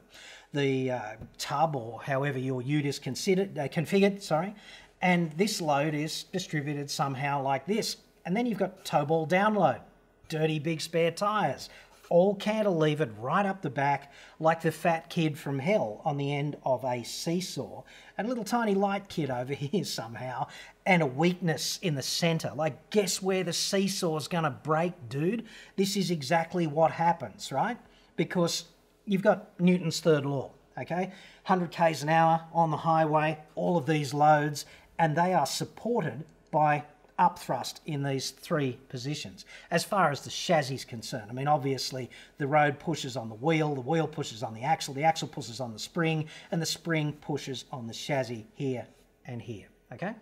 the 0.51 0.89
uh, 0.89 1.01
tub 1.38 1.75
or 1.75 2.01
however 2.01 2.39
your 2.39 2.62
ute 2.63 2.86
is 2.86 2.98
considered 2.98 3.56
uh, 3.58 3.68
configured. 3.68 4.22
Sorry, 4.22 4.56
and 5.01 5.32
this 5.34 5.62
load 5.62 5.94
is 5.94 6.24
distributed 6.24 6.89
somehow 6.89 7.41
like 7.41 7.65
this. 7.65 7.98
And 8.25 8.36
then 8.36 8.46
you've 8.46 8.60
got 8.60 8.84
tow 8.86 9.06
ball 9.06 9.27
download, 9.27 9.79
dirty 10.27 10.60
big 10.60 10.82
spare 10.82 11.12
tyres, 11.12 11.70
all 12.10 12.36
cantilevered 12.36 13.13
right 13.20 13.46
up 13.46 13.62
the 13.62 13.70
back 13.70 14.12
like 14.39 14.62
the 14.62 14.72
fat 14.72 15.10
kid 15.10 15.38
from 15.38 15.60
hell 15.60 16.01
on 16.03 16.18
the 16.18 16.34
end 16.34 16.58
of 16.65 16.84
a 16.84 17.03
seesaw. 17.03 17.84
And 18.18 18.25
a 18.25 18.29
little 18.29 18.44
tiny 18.44 18.75
light 18.75 19.08
kid 19.08 19.29
over 19.29 19.53
here 19.56 19.86
somehow, 19.86 20.48
and 20.86 21.01
a 21.01 21.06
weakness 21.06 21.79
in 21.82 21.96
the 21.96 22.01
centre. 22.01 22.51
Like, 22.56 22.89
guess 22.89 23.22
where 23.22 23.44
the 23.44 23.53
seesaw's 23.53 24.27
gonna 24.27 24.51
break, 24.51 24.94
dude? 25.08 25.46
This 25.75 25.96
is 25.96 26.12
exactly 26.12 26.68
what 26.68 26.91
happens, 26.91 27.51
right? 27.51 27.77
Because 28.15 28.65
you've 29.06 29.24
got 29.24 29.60
Newton's 29.60 30.00
third 30.00 30.25
law, 30.25 30.51
okay? 30.77 31.12
100 31.46 31.72
k's 31.72 32.03
an 32.03 32.10
hour 32.10 32.41
on 32.53 32.72
the 32.72 32.77
highway, 32.77 33.38
all 33.56 33.77
of 33.77 33.86
these 33.86 34.13
loads, 34.13 34.65
and 35.00 35.15
they 35.15 35.34
are 35.34 35.46
supported 35.46 36.25
by 36.51 36.84
upthrust 37.18 37.79
in 37.86 38.03
these 38.03 38.32
three 38.32 38.77
positions. 38.89 39.46
As 39.72 39.84
far 39.84 40.12
as 40.12 40.22
the 40.22 40.29
chassis 40.29 40.75
is 40.75 40.86
concerned, 40.86 41.25
I 41.29 41.34
mean, 41.34 41.48
obviously 41.48 42.10
the 42.38 42.48
road 42.48 42.79
pushes 42.79 43.18
on 43.18 43.29
the 43.29 43.36
wheel, 43.36 43.74
the 43.75 43.82
wheel 43.82 44.08
pushes 44.08 44.44
on 44.44 44.53
the 44.53 44.62
axle, 44.62 44.94
the 44.94 45.03
axle 45.03 45.27
pushes 45.27 45.60
on 45.60 45.74
the 45.74 45.79
spring, 45.79 46.27
and 46.51 46.62
the 46.62 46.65
spring 46.65 47.13
pushes 47.13 47.65
on 47.72 47.88
the 47.88 47.94
chassis 47.94 48.46
here 48.53 48.86
and 49.25 49.41
here, 49.41 49.68
okay? 49.94 50.13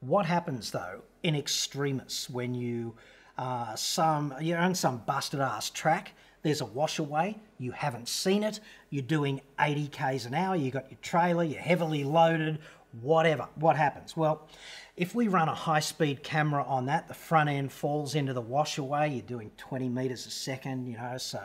What 0.00 0.26
happens 0.26 0.70
though 0.70 1.02
in 1.22 1.34
extremis 1.34 2.28
when 2.28 2.54
you 2.54 2.94
uh, 3.38 3.74
some 3.74 4.34
you're 4.40 4.58
on 4.58 4.74
some 4.74 4.98
busted 4.98 5.40
ass 5.40 5.70
track 5.70 6.12
there's 6.44 6.60
a 6.60 6.66
washaway, 6.66 7.34
you 7.58 7.72
haven't 7.72 8.06
seen 8.06 8.42
it, 8.42 8.60
you're 8.90 9.02
doing 9.02 9.40
80 9.58 9.88
k's 9.88 10.26
an 10.26 10.34
hour, 10.34 10.54
you 10.54 10.70
got 10.70 10.90
your 10.90 10.98
trailer, 11.00 11.42
you're 11.42 11.58
heavily 11.58 12.04
loaded, 12.04 12.58
whatever. 13.00 13.48
What 13.56 13.76
happens? 13.76 14.16
Well, 14.16 14.48
if 14.96 15.14
we 15.14 15.28
run 15.28 15.48
a 15.48 15.54
high 15.54 15.80
speed 15.80 16.22
camera 16.22 16.64
on 16.64 16.86
that, 16.86 17.08
the 17.08 17.14
front 17.14 17.48
end 17.48 17.72
falls 17.72 18.14
into 18.14 18.32
the 18.32 18.42
washaway, 18.42 19.12
you're 19.12 19.22
doing 19.22 19.50
20 19.56 19.88
meters 19.88 20.26
a 20.26 20.30
second, 20.30 20.86
you 20.86 20.96
know, 20.96 21.18
so 21.18 21.42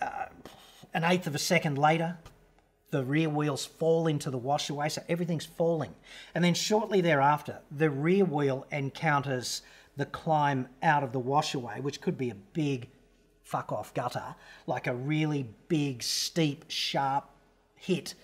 uh, 0.00 0.26
an 0.94 1.04
eighth 1.04 1.26
of 1.26 1.34
a 1.34 1.38
second 1.38 1.78
later, 1.78 2.18
the 2.90 3.04
rear 3.04 3.30
wheels 3.30 3.64
fall 3.64 4.06
into 4.06 4.30
the 4.30 4.38
washaway, 4.38 4.90
so 4.90 5.02
everything's 5.08 5.46
falling. 5.46 5.94
And 6.34 6.44
then 6.44 6.54
shortly 6.54 7.00
thereafter, 7.00 7.60
the 7.70 7.90
rear 7.90 8.24
wheel 8.24 8.66
encounters 8.70 9.62
the 9.96 10.06
climb 10.06 10.68
out 10.82 11.02
of 11.02 11.12
the 11.12 11.20
washaway, 11.20 11.80
which 11.82 12.00
could 12.00 12.18
be 12.18 12.30
a 12.30 12.34
big 12.34 12.88
fuck 13.42 13.72
off 13.72 13.92
gutter, 13.94 14.34
like 14.66 14.86
a 14.86 14.94
really 14.94 15.48
big, 15.68 16.02
steep, 16.02 16.66
sharp 16.68 17.28
hit. 17.74 18.14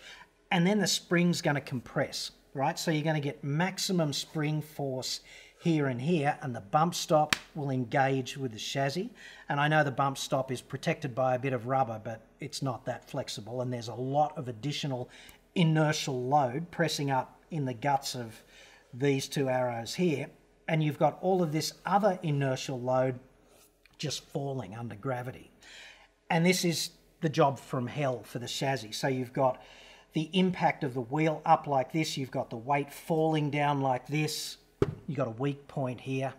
And 0.51 0.67
then 0.67 0.79
the 0.79 0.87
spring's 0.87 1.43
going 1.43 1.57
to 1.57 1.61
compress, 1.61 2.31
right? 2.55 2.79
So 2.79 2.91
you're 2.91 3.03
going 3.03 3.21
to 3.21 3.21
get 3.21 3.45
maximum 3.45 4.13
spring 4.13 4.63
force 4.63 5.21
here 5.61 5.87
and 5.87 6.01
here, 6.01 6.39
and 6.41 6.55
the 6.55 6.61
bump 6.61 6.95
stop 6.95 7.35
will 7.55 7.71
engage 7.71 8.37
with 8.37 8.53
the 8.53 8.59
chassis. 8.59 9.11
And 9.49 9.59
I 9.59 9.67
know 9.67 9.83
the 9.83 9.91
bump 9.91 10.17
stop 10.17 10.53
is 10.53 10.61
protected 10.61 11.15
by 11.15 11.35
a 11.35 11.39
bit 11.39 11.53
of 11.53 11.67
rubber, 11.67 12.01
but 12.03 12.23
it's 12.39 12.63
not 12.63 12.85
that 12.85 13.11
flexible, 13.11 13.61
and 13.61 13.73
there's 13.73 13.89
a 13.89 13.95
lot 13.95 14.39
of 14.39 14.49
additional 14.49 15.11
inertial 15.55 16.23
load 16.29 16.71
pressing 16.71 17.11
up 17.11 17.41
in 17.51 17.65
the 17.65 17.75
guts 17.75 18.15
of 18.15 18.43
these 18.95 19.27
two 19.29 19.49
arrows 19.49 19.95
here. 19.95 20.29
And 20.69 20.83
you've 20.83 20.99
got 20.99 21.19
all 21.21 21.43
of 21.43 21.53
this 21.53 21.73
other 21.85 22.19
inertial 22.23 22.81
load 22.81 23.19
just 23.97 24.25
falling 24.29 24.77
under 24.77 24.95
gravity. 24.95 25.51
And 26.31 26.47
this 26.47 26.65
is 26.65 26.91
the 27.21 27.29
job 27.29 27.59
from 27.59 27.89
hell 27.89 28.23
for 28.23 28.39
the 28.39 28.47
chassis. 28.47 28.93
So 28.93 29.09
you've 29.09 29.33
got 29.33 29.61
the 30.13 30.31
impact 30.33 30.85
of 30.85 30.95
the 30.95 31.01
wheel 31.01 31.43
up 31.45 31.67
like 31.67 31.93
this, 31.93 32.17
you've 32.17 32.31
got 32.31 32.51
the 32.51 32.57
weight 32.57 32.93
falling 32.93 33.51
down 33.51 33.81
like 33.81 34.07
this, 34.07 34.57
you've 35.07 35.19
got 35.19 35.29
a 35.29 35.33
weak 35.33 35.69
point 35.69 36.01
here. 36.01 36.35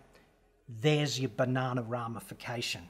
There's 0.82 1.20
your 1.20 1.32
banana 1.36 1.82
ramification. 1.82 2.90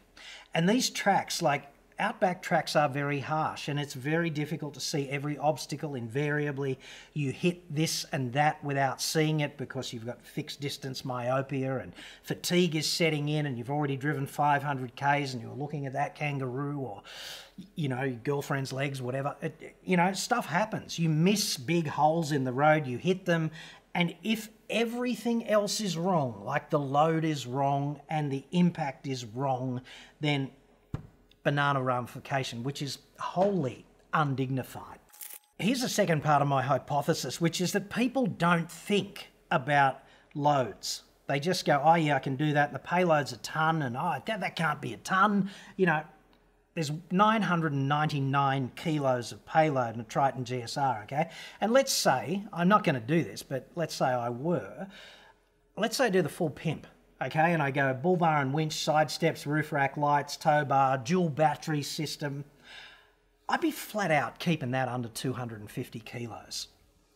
And 0.54 0.68
these 0.68 0.90
tracks, 0.90 1.42
like 1.42 1.72
outback 2.00 2.42
tracks 2.42 2.76
are 2.76 2.90
very 2.90 3.20
harsh 3.20 3.68
and 3.68 3.80
it's 3.80 3.94
very 3.94 4.30
difficult 4.30 4.74
to 4.74 4.80
see 4.80 5.10
every 5.10 5.38
obstacle. 5.38 5.96
Invariably, 5.96 6.80
you 7.14 7.32
hit 7.32 7.74
this 7.74 8.06
and 8.12 8.34
that 8.34 8.64
without 8.64 9.02
seeing 9.02 9.42
it 9.42 9.58
because 9.58 9.92
you've 9.92 10.06
got 10.06 10.26
fixed 10.26 10.62
distance 10.62 11.04
myopia 11.04 11.78
and 11.78 11.94
fatigue 12.24 12.76
is 12.76 12.88
setting 12.88 13.30
in 13.30 13.46
and 13.46 13.58
you've 13.58 13.70
already 13.70 13.98
driven 13.98 14.26
500 14.26 14.96
Ks 14.96 15.34
and 15.34 15.42
you're 15.42 15.54
looking 15.54 15.86
at 15.86 15.94
that 15.94 16.16
kangaroo 16.16 16.80
or, 16.80 17.04
you 17.76 17.90
know, 17.90 18.04
your 18.04 18.16
girlfriend's 18.18 18.72
legs, 18.72 19.02
whatever. 19.02 19.36
It, 19.42 19.76
you 19.84 19.98
know, 19.98 20.14
stuff 20.14 20.46
happens. 20.46 20.98
You 20.98 21.10
miss 21.10 21.58
big 21.58 21.88
holes 21.88 22.32
in 22.32 22.46
the 22.46 22.54
road, 22.54 22.88
you 22.88 22.98
hit 22.98 23.26
them, 23.26 23.52
and 23.94 24.16
if 24.24 24.50
everything 24.70 25.48
else 25.48 25.82
is 25.82 25.98
wrong, 25.98 26.44
like 26.46 26.70
the 26.70 26.80
load 26.80 27.26
is 27.26 27.48
wrong 27.48 28.00
and 28.10 28.32
the 28.32 28.46
impact 28.52 29.08
is 29.08 29.26
wrong, 29.26 29.82
then 30.22 30.52
banana 31.50 31.82
ramification, 31.82 32.62
which 32.62 32.80
is 32.80 33.00
wholly 33.18 33.84
undignified. 34.14 35.00
Here's 35.58 35.82
the 35.82 35.90
second 35.90 36.24
part 36.24 36.44
of 36.44 36.48
my 36.48 36.62
hypothesis, 36.62 37.42
which 37.42 37.60
is 37.60 37.72
that 37.72 37.90
people 37.90 38.28
don't 38.28 38.70
think 38.70 39.30
about 39.50 40.04
loads. 40.36 41.02
They 41.26 41.40
just 41.40 41.66
go, 41.66 41.82
oh, 41.84 41.96
yeah, 41.96 42.18
I 42.18 42.20
can 42.20 42.36
do 42.36 42.54
that. 42.54 42.70
And 42.70 42.76
the 42.76 42.80
payload's 42.80 43.34
a 43.34 43.38
ton, 43.38 43.82
and 43.82 43.98
oh, 43.98 44.22
that, 44.28 44.42
that 44.42 44.56
can't 44.56 44.80
be 44.80 44.94
a 44.94 44.98
ton. 44.98 45.50
You 45.76 45.88
know, 45.88 46.04
there's 46.76 46.92
999 47.10 48.72
kilos 48.76 49.32
of 49.32 49.44
payload 49.48 49.96
in 49.96 50.02
a 50.02 50.04
Triton 50.04 50.46
GSR, 50.46 51.04
okay? 51.06 51.32
And 51.60 51.72
let's 51.72 51.92
say, 51.92 52.44
I'm 52.54 52.68
not 52.68 52.84
going 52.84 52.94
to 52.94 53.02
do 53.02 53.24
this, 53.24 53.42
but 53.42 53.72
let's 53.74 53.96
say 53.96 54.06
I 54.06 54.30
were. 54.30 54.86
Let's 55.76 55.98
say 55.98 56.06
I 56.06 56.10
do 56.10 56.22
the 56.22 56.30
full 56.30 56.52
pimp, 56.52 56.86
okay? 57.22 57.54
And 57.54 57.62
I 57.62 57.72
go 57.72 57.94
bull 57.94 58.18
bar 58.18 58.42
and 58.42 58.54
winch, 58.54 58.74
side 58.74 59.12
steps, 59.12 59.46
roof 59.46 59.72
rack, 59.72 59.98
lights, 59.98 60.38
tow 60.38 60.66
bar, 60.66 60.98
dual 60.98 61.30
battery 61.30 61.82
system. 61.82 62.46
I'd 63.48 63.62
be 63.62 63.72
flat 63.72 64.12
out 64.12 64.40
keeping 64.40 64.72
that 64.72 64.88
under 64.88 65.10
250 65.10 66.00
kilos. 66.02 66.68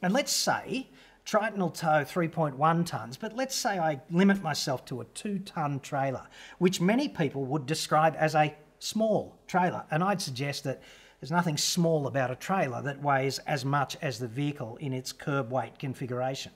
And 0.02 0.14
let's 0.14 0.32
say 0.32 0.90
Triton 1.26 1.62
will 1.62 1.70
tow 1.70 2.04
3.1 2.04 2.58
tonnes, 2.58 3.18
but 3.20 3.36
let's 3.36 3.56
say 3.56 3.80
I 3.80 4.02
limit 4.10 4.42
myself 4.42 4.84
to 4.86 5.02
a 5.02 5.06
two 5.06 5.40
tonne 5.40 5.80
trailer, 5.80 6.28
which 6.58 6.82
many 6.82 7.08
people 7.08 7.46
would 7.46 7.66
describe 7.66 8.16
as 8.18 8.36
a 8.36 8.56
small 8.80 9.40
trailer. 9.48 9.86
And 9.90 10.04
I'd 10.04 10.22
suggest 10.22 10.66
that 10.66 10.82
there's 11.22 11.32
nothing 11.32 11.56
small 11.56 12.08
about 12.08 12.32
a 12.32 12.36
trailer 12.36 12.82
that 12.82 13.02
weighs 13.02 13.40
as 13.40 13.64
much 13.64 13.96
as 14.02 14.20
the 14.20 14.28
vehicle 14.28 14.76
in 14.82 14.92
its 14.92 15.14
curb 15.14 15.52
weight 15.52 15.80
configuration. 15.80 16.52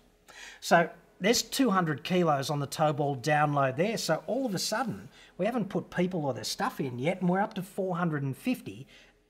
So 0.59 0.89
there's 1.19 1.41
200 1.41 2.03
kilos 2.03 2.49
on 2.49 2.59
the 2.59 2.67
tow 2.67 2.93
ball 2.93 3.15
download 3.15 3.77
there. 3.77 3.97
So 3.97 4.23
all 4.27 4.45
of 4.45 4.53
a 4.53 4.59
sudden, 4.59 5.09
we 5.37 5.45
haven't 5.45 5.69
put 5.69 5.89
people 5.89 6.25
or 6.25 6.33
their 6.33 6.43
stuff 6.43 6.79
in 6.79 6.99
yet, 6.99 7.21
and 7.21 7.29
we're 7.29 7.41
up 7.41 7.53
to 7.55 7.61
450 7.61 8.87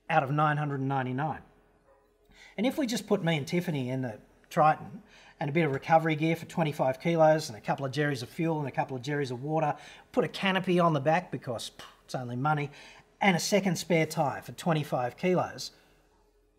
out 0.09 0.23
of 0.23 0.31
999. 0.31 1.39
And 2.57 2.65
if 2.65 2.77
we 2.77 2.87
just 2.87 3.07
put 3.07 3.23
me 3.23 3.37
and 3.37 3.47
Tiffany 3.47 3.89
in 3.89 4.01
the 4.01 4.19
Triton, 4.49 5.03
and 5.39 5.49
a 5.49 5.53
bit 5.53 5.65
of 5.65 5.71
recovery 5.71 6.15
gear 6.15 6.35
for 6.35 6.45
25 6.45 6.99
kilos 6.99 7.49
and 7.49 7.57
a 7.57 7.61
couple 7.61 7.85
of 7.85 7.91
jerrys 7.91 8.23
of 8.23 8.29
fuel 8.29 8.59
and 8.59 8.67
a 8.67 8.71
couple 8.71 8.97
of 8.97 9.03
jerrys 9.03 9.31
of 9.31 9.43
water. 9.43 9.75
Put 10.11 10.23
a 10.23 10.27
canopy 10.27 10.79
on 10.79 10.93
the 10.93 10.99
back 10.99 11.31
because 11.31 11.71
pff, 11.77 11.83
it's 12.05 12.15
only 12.15 12.35
money, 12.35 12.71
and 13.21 13.35
a 13.35 13.39
second 13.39 13.77
spare 13.77 14.05
tyre 14.05 14.41
for 14.41 14.53
25 14.53 15.17
kilos. 15.17 15.71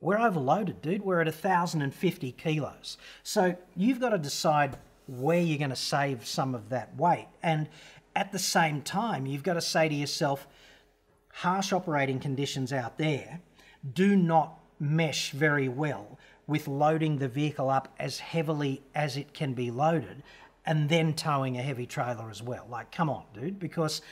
We're 0.01 0.21
overloaded, 0.21 0.81
dude. 0.81 1.03
We're 1.03 1.21
at 1.21 1.27
1,050 1.27 2.33
kilos. 2.33 2.99
So 3.25 3.57
you've 3.75 3.99
got 3.99 4.11
to 4.11 4.19
decide 4.19 4.77
where 5.09 5.41
you're 5.41 5.59
going 5.59 5.71
to 5.71 5.77
save 5.77 6.27
some 6.27 6.55
of 6.55 6.69
that 6.69 6.97
weight. 6.97 7.27
And 7.43 7.69
at 8.15 8.31
the 8.31 8.39
same 8.39 8.83
time, 8.83 9.27
you've 9.27 9.43
got 9.43 9.55
to 9.55 9.61
say 9.61 9.89
to 9.89 9.95
yourself, 9.95 10.47
harsh 11.33 11.73
operating 11.73 12.21
conditions 12.21 12.73
out 12.73 12.99
there 12.99 13.41
do 13.95 14.17
not 14.17 14.59
mesh 14.81 15.31
very 15.31 15.69
well 15.69 16.19
with 16.47 16.69
loading 16.69 17.19
the 17.19 17.29
vehicle 17.29 17.71
up 17.71 17.95
as 17.99 18.19
heavily 18.19 18.83
as 18.95 19.17
it 19.17 19.33
can 19.35 19.55
be 19.55 19.71
loaded 19.71 20.23
and 20.67 20.89
then 20.89 21.15
towing 21.15 21.57
a 21.57 21.63
heavy 21.63 21.87
trailer 21.87 22.29
as 22.31 22.43
well. 22.43 22.67
Like, 22.69 22.93
come 22.93 23.09
on, 23.09 23.25
dude, 23.35 23.59
because 23.59 24.03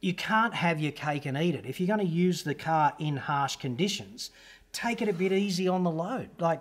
you 0.00 0.14
can't 0.14 0.54
have 0.54 0.78
your 0.78 0.92
cake 0.92 1.26
and 1.26 1.36
eat 1.36 1.54
it. 1.54 1.66
If 1.66 1.80
you're 1.80 1.88
going 1.88 2.06
to 2.06 2.14
use 2.14 2.42
the 2.42 2.54
car 2.54 2.94
in 2.98 3.16
harsh 3.16 3.56
conditions, 3.56 4.30
take 4.72 5.02
it 5.02 5.08
a 5.08 5.12
bit 5.12 5.32
easy 5.32 5.66
on 5.66 5.82
the 5.82 5.90
load. 5.90 6.30
Like, 6.38 6.60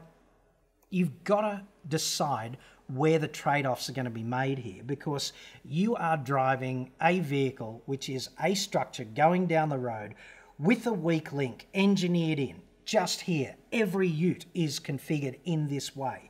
you've 0.89 1.23
got 1.23 1.41
to 1.41 1.61
decide 1.87 2.57
where 2.87 3.19
the 3.19 3.27
trade 3.27 3.65
offs 3.65 3.89
are 3.89 3.93
going 3.93 4.05
to 4.05 4.11
be 4.11 4.23
made 4.23 4.59
here 4.59 4.83
because 4.83 5.33
you 5.65 5.95
are 5.95 6.17
driving 6.17 6.91
a 7.01 7.19
vehicle 7.19 7.81
which 7.85 8.09
is 8.09 8.29
a 8.41 8.53
structure 8.55 9.03
going 9.03 9.45
down 9.45 9.69
the 9.69 9.77
road 9.77 10.15
with 10.57 10.87
a 10.87 10.93
weak 10.93 11.33
link 11.33 11.67
engineered 11.73 12.39
in 12.39 12.61
just 12.85 13.21
here. 13.21 13.55
Every 13.71 14.07
ute 14.07 14.45
is 14.53 14.79
configured 14.79 15.37
in 15.43 15.67
this 15.67 15.95
way. 15.95 16.29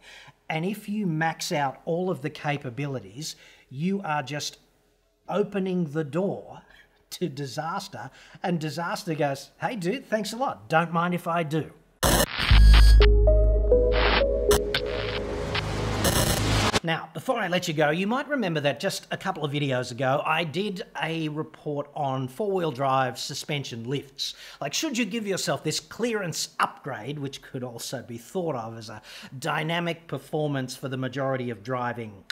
And 0.50 0.66
if 0.66 0.90
you 0.90 1.06
max 1.06 1.52
out 1.52 1.82
all 1.86 2.10
of 2.10 2.22
the 2.22 2.30
capabilities, 2.30 3.36
you 3.70 4.02
are 4.04 4.24
just 4.24 4.58
opening 5.30 5.92
the 5.92 6.04
door 6.04 6.62
to 7.12 7.30
disaster. 7.30 8.10
And 8.42 8.60
disaster 8.60 9.14
goes, 9.14 9.52
hey, 9.62 9.76
dude, 9.76 10.08
thanks 10.08 10.34
a 10.34 10.38
lot. 10.38 10.68
Don't 10.68 10.92
mind 10.92 11.14
if 11.14 11.28
I 11.28 11.44
do. 11.44 11.72
Now, 16.88 17.10
before 17.14 17.38
I 17.38 17.50
let 17.50 17.68
you 17.68 17.74
go, 17.74 17.90
you 17.90 18.08
might 18.08 18.30
remember 18.30 18.62
that 18.62 18.80
just 18.80 19.08
a 19.12 19.18
couple 19.18 19.44
of 19.44 19.52
videos 19.52 19.92
ago, 19.92 20.24
I 20.26 20.46
did 20.46 20.84
a 21.04 21.28
report 21.28 21.90
on 21.94 22.30
four-wheel 22.30 22.72
drive 22.72 23.20
suspension 23.20 23.84
lifts. 23.90 24.36
Like, 24.62 24.74
should 24.74 24.98
you 24.98 25.04
give 25.04 25.28
yourself 25.28 25.66
this 25.66 25.82
clearance 25.82 26.56
upgrade, 26.62 27.20
which 27.20 27.42
could 27.42 27.62
also 27.62 28.02
be 28.04 28.18
thought 28.18 28.56
of 28.56 28.78
as 28.78 28.88
a 28.88 29.02
dynamic 29.38 30.08
performance 30.08 30.78
for 30.78 30.88
the 30.88 30.96
majority 30.96 31.50
of 31.50 31.62
driving 31.62 32.24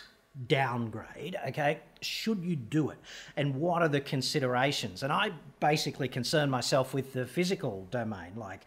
downgrade, 0.48 1.36
okay? 1.50 1.80
Should 2.02 2.42
you 2.42 2.56
do 2.56 2.92
it? 2.92 2.98
And 3.36 3.56
what 3.56 3.82
are 3.82 3.90
the 3.90 4.00
considerations? 4.00 5.04
And 5.04 5.12
I 5.12 5.32
basically 5.60 6.08
concern 6.08 6.50
myself 6.50 6.94
with 6.94 7.12
the 7.12 7.26
physical 7.26 7.88
domain, 7.92 8.32
like 8.38 8.62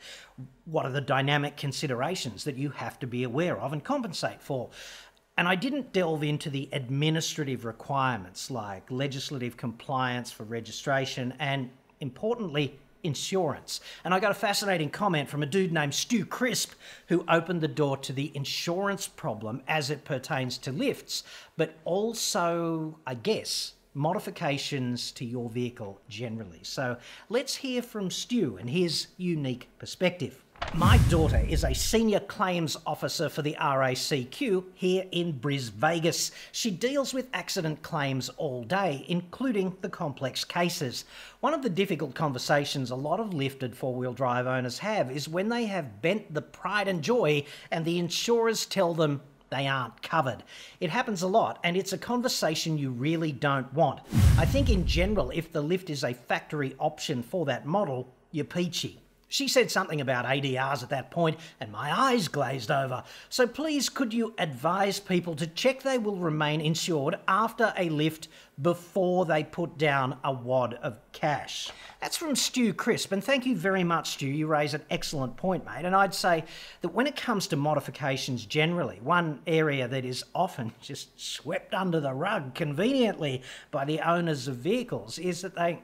what 0.65 0.85
are 0.85 0.93
the 0.93 1.01
dynamic 1.01 1.57
considerations 1.57 2.45
that 2.45 2.57
you 2.57 2.71
have 2.71 2.99
to 3.01 3.07
be 3.07 3.23
aware 3.23 3.59
of 3.59 3.73
and 3.73 3.83
compensate 3.83 4.43
for? 4.43 4.69
And 5.39 5.47
I 5.47 5.55
didn't 5.55 5.93
delve 5.93 6.25
into 6.25 6.51
the 6.51 6.69
administrative 6.73 7.65
requirements 7.65 8.51
like 8.51 8.91
legislative 8.91 9.57
compliance 9.57 10.33
for 10.33 10.43
registration 10.43 11.33
and, 11.39 11.71
importantly, 12.01 12.77
insurance. 13.05 13.81
And 14.03 14.13
I 14.13 14.19
got 14.19 14.33
a 14.33 14.35
fascinating 14.35 14.91
comment 14.91 15.29
from 15.29 15.45
a 15.45 15.47
dude 15.47 15.73
named 15.73 15.95
Stu 15.95 16.27
Crisp 16.27 16.73
who 17.07 17.25
opened 17.29 17.61
the 17.61 17.69
door 17.69 17.97
to 17.99 18.13
the 18.13 18.33
insurance 18.35 19.07
problem 19.07 19.63
as 19.69 19.91
it 19.91 20.05
pertains 20.05 20.59
to 20.59 20.73
lifts, 20.73 21.23
but 21.57 21.77
also, 21.85 22.99
I 23.07 23.15
guess, 23.15 23.75
modifications 23.95 25.13
to 25.13 25.25
your 25.25 25.49
vehicle 25.51 26.01
generally. 26.09 26.61
So 26.65 26.97
let's 27.29 27.55
hear 27.55 27.81
from 27.81 28.11
Stu 28.11 28.57
and 28.57 28.69
his 28.69 29.07
unique 29.17 29.69
perspective. 29.79 30.43
My 30.75 30.99
daughter 31.09 31.45
is 31.49 31.65
a 31.65 31.75
senior 31.75 32.21
claims 32.21 32.77
officer 32.87 33.29
for 33.29 33.43
the 33.43 33.57
RACQ 33.59 34.65
here 34.75 35.05
in 35.11 35.33
Bris 35.33 35.71
Vegas. 35.71 36.31
She 36.53 36.71
deals 36.71 37.13
with 37.13 37.27
accident 37.33 37.83
claims 37.83 38.29
all 38.37 38.63
day, 38.63 39.05
including 39.09 39.77
the 39.81 39.89
complex 39.89 40.45
cases. 40.45 41.05
One 41.41 41.53
of 41.53 41.63
the 41.63 41.69
difficult 41.69 42.15
conversations 42.15 42.91
a 42.91 42.95
lot 42.95 43.19
of 43.19 43.35
lifted 43.35 43.75
four 43.75 43.95
wheel 43.95 44.13
drive 44.13 44.47
owners 44.47 44.79
have 44.79 45.11
is 45.11 45.29
when 45.29 45.49
they 45.49 45.67
have 45.67 46.01
bent 46.01 46.33
the 46.33 46.43
pride 46.43 46.87
and 46.87 47.03
joy 47.03 47.45
and 47.73 47.85
the 47.85 47.99
insurers 47.99 48.65
tell 48.65 48.95
them 48.95 49.21
they 49.51 49.67
aren't 49.67 50.03
covered. 50.03 50.45
It 50.81 50.91
happens 50.91 51.23
a 51.23 51.27
lot, 51.27 51.59
and 51.65 51.77
it's 51.77 51.93
a 51.93 51.99
conversation 51.99 52.79
you 52.79 52.91
really 52.91 53.33
don't 53.33 53.73
want. 53.73 54.01
I 54.37 54.45
think, 54.45 54.71
in 54.71 54.87
general, 54.87 55.31
if 55.31 55.53
the 55.53 55.63
lift 55.63 55.91
is 55.91 56.05
a 56.05 56.13
factory 56.13 56.77
option 56.79 57.23
for 57.23 57.47
that 57.47 57.67
model, 57.67 58.13
you're 58.31 58.45
peachy. 58.45 59.01
She 59.31 59.47
said 59.47 59.71
something 59.71 60.01
about 60.01 60.25
ADRs 60.25 60.83
at 60.83 60.89
that 60.89 61.11
point, 61.11 61.39
and 61.61 61.71
my 61.71 61.97
eyes 61.97 62.29
glazed 62.29 62.71
over. 62.71 63.05
So 63.29 63.47
please, 63.47 63.91
could 63.91 64.15
you 64.15 64.33
advise 64.39 65.01
people 65.01 65.37
to 65.37 65.47
check 65.47 65.83
they 65.83 65.99
will 65.99 66.17
remain 66.17 66.63
insured 66.63 67.17
after 67.29 67.75
a 67.77 67.91
lift 67.91 68.29
before 68.61 69.27
they 69.27 69.45
put 69.45 69.77
down 69.77 70.17
a 70.25 70.33
wad 70.33 70.75
of 70.75 70.99
cash? 71.13 71.71
That's 72.01 72.17
from 72.17 72.37
Stu 72.37 72.73
Crisp, 72.73 73.13
and 73.13 73.23
thank 73.23 73.45
you 73.45 73.55
very 73.55 73.85
much, 73.85 74.13
Stu. 74.13 74.27
You 74.27 74.47
raise 74.47 74.73
an 74.73 74.83
excellent 74.91 75.37
point, 75.37 75.67
mate. 75.67 75.85
And 75.85 75.95
I'd 75.95 76.15
say 76.15 76.45
that 76.81 76.95
when 76.95 77.07
it 77.07 77.17
comes 77.17 77.49
to 77.49 77.57
modifications 77.57 78.47
generally, 78.47 78.99
one 79.03 79.41
area 79.47 79.87
that 79.89 80.07
is 80.07 80.25
often 80.35 80.73
just 80.81 81.21
swept 81.21 81.75
under 81.75 82.01
the 82.01 82.15
rug 82.15 82.55
conveniently 82.55 83.43
by 83.71 83.85
the 83.85 84.01
owners 84.01 84.49
of 84.49 84.57
vehicles 84.57 85.19
is 85.19 85.43
that 85.43 85.55
they 85.55 85.83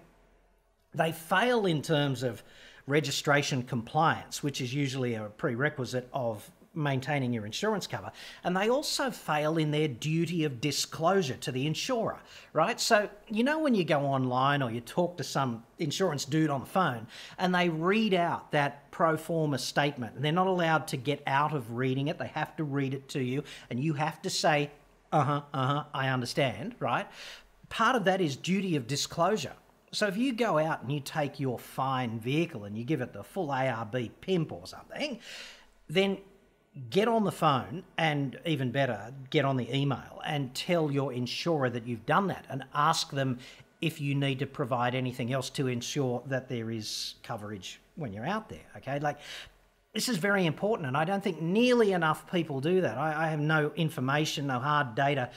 they 0.94 1.10
fail 1.10 1.66
in 1.66 1.82
terms 1.82 2.22
of 2.22 2.42
registration 2.86 3.62
compliance, 3.62 4.42
which 4.42 4.60
is 4.60 4.74
usually 4.74 5.14
a 5.14 5.24
prerequisite 5.24 6.08
of 6.12 6.50
maintaining 6.74 7.32
your 7.32 7.46
insurance 7.46 7.86
cover. 7.86 8.10
And 8.42 8.56
they 8.56 8.68
also 8.68 9.10
fail 9.10 9.58
in 9.58 9.70
their 9.70 9.88
duty 9.88 10.44
of 10.44 10.60
disclosure 10.60 11.36
to 11.36 11.52
the 11.52 11.66
insurer, 11.66 12.18
right? 12.52 12.80
So, 12.80 13.08
you 13.28 13.44
know, 13.44 13.60
when 13.60 13.74
you 13.74 13.84
go 13.84 14.00
online 14.00 14.62
or 14.62 14.70
you 14.70 14.80
talk 14.80 15.16
to 15.18 15.24
some 15.24 15.64
insurance 15.78 16.24
dude 16.24 16.50
on 16.50 16.60
the 16.60 16.66
phone 16.66 17.06
and 17.38 17.54
they 17.54 17.68
read 17.68 18.14
out 18.14 18.50
that 18.52 18.90
pro 18.90 19.16
forma 19.16 19.58
statement 19.58 20.16
and 20.16 20.24
they're 20.24 20.32
not 20.32 20.46
allowed 20.46 20.88
to 20.88 20.96
get 20.96 21.22
out 21.26 21.54
of 21.54 21.76
reading 21.76 22.08
it, 22.08 22.18
they 22.18 22.28
have 22.28 22.56
to 22.56 22.64
read 22.64 22.94
it 22.94 23.08
to 23.10 23.22
you 23.22 23.44
and 23.70 23.82
you 23.82 23.94
have 23.94 24.20
to 24.22 24.30
say, 24.30 24.70
uh 25.12 25.22
huh, 25.22 25.42
uh 25.52 25.66
huh, 25.66 25.84
I 25.94 26.08
understand, 26.08 26.74
right? 26.80 27.06
Part 27.68 27.96
of 27.96 28.04
that 28.04 28.20
is 28.20 28.36
duty 28.36 28.76
of 28.76 28.86
disclosure. 28.86 29.52
So 29.94 30.08
if 30.08 30.16
you 30.16 30.32
go 30.32 30.58
out 30.58 30.82
and 30.82 30.90
you 30.90 31.00
take 31.00 31.38
your 31.38 31.58
fine 31.58 32.18
vehicle 32.18 32.64
and 32.64 32.76
you 32.76 32.84
give 32.84 33.00
it 33.00 33.12
the 33.12 33.22
full 33.22 33.48
ARB 33.48 34.10
pimp 34.20 34.52
or 34.52 34.66
something, 34.66 35.20
then 35.88 36.18
get 36.90 37.06
on 37.06 37.24
the 37.24 37.32
phone 37.32 37.84
and 37.96 38.38
even 38.44 38.72
better, 38.72 39.12
get 39.30 39.44
on 39.44 39.56
the 39.56 39.72
email 39.74 40.20
and 40.26 40.52
tell 40.54 40.90
your 40.90 41.12
insurer 41.12 41.70
that 41.70 41.86
you've 41.86 42.04
done 42.06 42.26
that 42.26 42.44
and 42.50 42.64
ask 42.74 43.10
them 43.10 43.38
if 43.80 44.00
you 44.00 44.14
need 44.14 44.40
to 44.40 44.46
provide 44.46 44.94
anything 44.94 45.32
else 45.32 45.48
to 45.50 45.68
ensure 45.68 46.22
that 46.26 46.48
there 46.48 46.70
is 46.70 47.14
coverage 47.22 47.80
when 47.94 48.12
you're 48.12 48.26
out 48.26 48.48
there. 48.48 48.66
Okay, 48.78 48.98
like 48.98 49.18
this 49.92 50.08
is 50.08 50.16
very 50.16 50.46
important, 50.46 50.88
and 50.88 50.96
I 50.96 51.04
don't 51.04 51.22
think 51.22 51.40
nearly 51.40 51.92
enough 51.92 52.28
people 52.32 52.60
do 52.60 52.80
that. 52.80 52.98
I, 52.98 53.26
I 53.26 53.28
have 53.28 53.38
no 53.38 53.70
information, 53.76 54.48
no 54.48 54.58
hard 54.58 54.96
data 54.96 55.30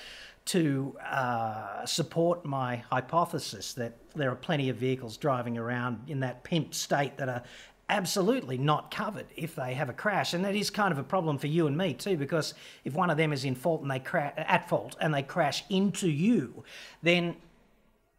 to 0.47 0.95
uh, 1.05 1.85
support 1.85 2.45
my 2.45 2.77
hypothesis 2.89 3.73
that 3.73 3.97
there 4.15 4.31
are 4.31 4.35
plenty 4.35 4.69
of 4.69 4.77
vehicles 4.77 5.17
driving 5.17 5.57
around 5.57 6.03
in 6.07 6.21
that 6.21 6.43
pimp 6.43 6.73
state 6.73 7.17
that 7.17 7.29
are 7.29 7.43
absolutely 7.89 8.57
not 8.57 8.91
covered 8.91 9.25
if 9.35 9.55
they 9.55 9.73
have 9.73 9.89
a 9.89 9.93
crash. 9.93 10.33
And 10.33 10.43
that 10.45 10.55
is 10.55 10.69
kind 10.69 10.91
of 10.91 10.97
a 10.97 11.03
problem 11.03 11.37
for 11.37 11.47
you 11.47 11.67
and 11.67 11.77
me 11.77 11.93
too 11.93 12.17
because 12.17 12.53
if 12.83 12.93
one 12.93 13.09
of 13.09 13.17
them 13.17 13.31
is 13.31 13.45
in 13.45 13.55
fault 13.55 13.81
and 13.81 13.91
they 13.91 13.99
cra- 13.99 14.33
at 14.35 14.67
fault 14.67 14.95
and 14.99 15.13
they 15.13 15.23
crash 15.23 15.63
into 15.69 16.09
you 16.09 16.63
then 17.01 17.35